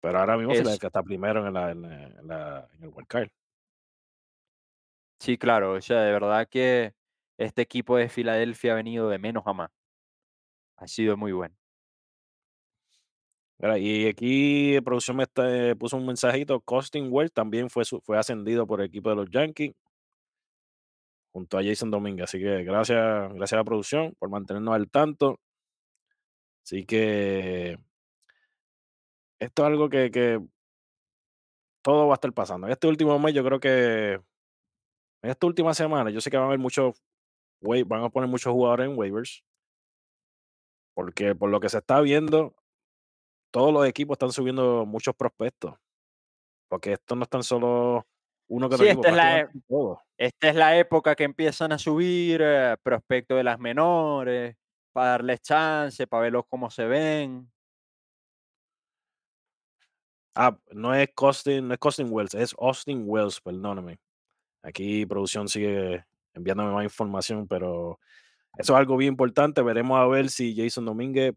[0.00, 2.88] Pero ahora mismo Es, Filadelfia está primero en, la, en, la- en la- en el
[2.90, 3.28] wild card.
[5.18, 6.94] sí, claro, o sea, de verdad que
[7.38, 9.70] este equipo de Filadelfia ha venido de menos a más.
[10.76, 11.54] Ha sido muy bueno.
[13.78, 18.80] Y aquí producción me eh, puso un mensajito, Costin Wells también fue, fue ascendido por
[18.80, 19.74] el equipo de los Yankees
[21.32, 22.24] junto a Jason Dominguez.
[22.24, 25.40] Así que gracias, gracias a la producción por mantenernos al tanto.
[26.62, 27.78] Así que
[29.38, 30.40] esto es algo que, que
[31.82, 32.66] todo va a estar pasando.
[32.66, 34.12] En este último mes, yo creo que
[35.22, 37.02] en esta última semana, yo sé que van a haber muchos,
[37.60, 39.42] van a poner muchos jugadores en waivers,
[40.94, 42.54] porque por lo que se está viendo,
[43.54, 45.76] todos los equipos están subiendo muchos prospectos,
[46.68, 48.04] porque esto no es tan solo
[48.48, 49.48] uno que Sí, esta es la, e.
[50.18, 54.56] Esta es la época que empiezan a subir eh, prospectos de las menores,
[54.92, 57.48] para darles chance, para verlos cómo se ven.
[60.34, 64.00] Ah, no es Costin, no es Costin Wells, es Austin Wells, perdóname.
[64.64, 68.00] Aquí producción sigue enviándome más información, pero
[68.58, 69.62] eso es algo bien importante.
[69.62, 71.34] Veremos a ver si Jason Domínguez,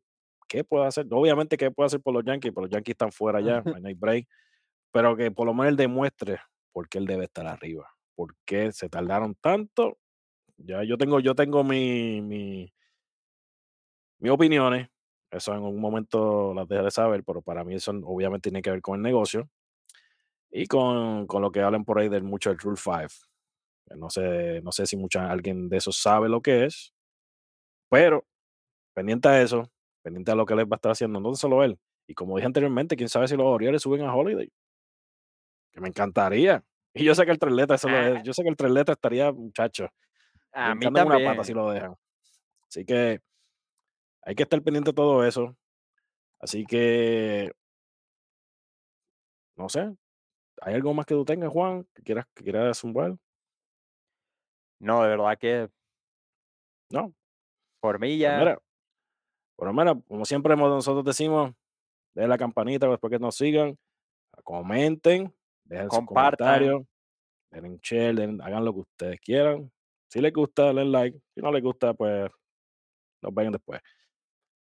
[0.47, 1.05] ¿qué puede hacer?
[1.11, 2.51] Obviamente, ¿qué puede hacer por los Yankees?
[2.53, 4.27] Pero los Yankees están fuera ya, no hay break.
[4.91, 6.39] Pero que por lo menos él demuestre
[6.71, 7.89] por qué él debe estar arriba.
[8.15, 9.97] ¿Por qué se tardaron tanto?
[10.57, 12.73] Ya yo tengo, yo tengo mi, mi,
[14.19, 14.89] mis opiniones.
[15.29, 18.81] Eso en un momento las dejaré saber, pero para mí eso obviamente tiene que ver
[18.81, 19.49] con el negocio
[20.49, 23.97] y con, con lo que hablan por ahí del mucho del Rule 5.
[23.97, 26.93] No sé, no sé si mucha, alguien de esos sabe lo que es,
[27.89, 28.25] pero
[28.93, 29.71] pendiente a eso,
[30.07, 31.77] pendiente a lo que él va a estar haciendo, no solo él.
[32.07, 34.49] Y como dije anteriormente, quién sabe si los Orioles suben a Holiday,
[35.73, 36.63] que me encantaría.
[36.93, 38.55] Y yo sé que el tres letras, eso lo Ah, es, yo sé que el
[38.55, 39.87] tres letras estaría, muchacho,
[40.51, 41.57] a mí en una pata si también.
[41.57, 41.95] lo dejan.
[42.67, 43.19] Así que
[44.23, 45.55] hay que estar pendiente de todo eso.
[46.39, 47.51] Así que,
[49.57, 49.95] no sé,
[50.61, 53.15] ¿hay algo más que tú tengas, Juan, que quieras, que quieras zumbar?
[54.79, 55.69] No, de verdad que
[56.89, 57.13] No,
[57.79, 58.59] por mí pues ya mira,
[59.57, 61.51] por lo menos, como siempre nosotros decimos,
[62.13, 63.77] den la campanita después que nos sigan,
[64.43, 65.33] comenten,
[65.65, 66.37] dejen sus compartan.
[66.59, 66.83] comentarios,
[67.51, 69.69] den share, den- hagan lo que ustedes quieran.
[70.09, 71.19] Si les gusta, den like.
[71.35, 72.31] Si no les gusta, pues
[73.21, 73.81] nos ven después.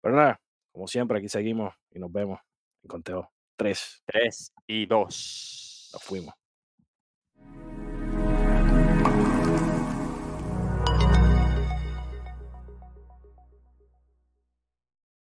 [0.01, 0.39] Pero nada,
[0.71, 2.39] como siempre, aquí seguimos y nos vemos
[2.83, 4.03] en conteo 3.
[4.05, 5.89] 3 y 2.
[5.93, 6.33] Nos fuimos.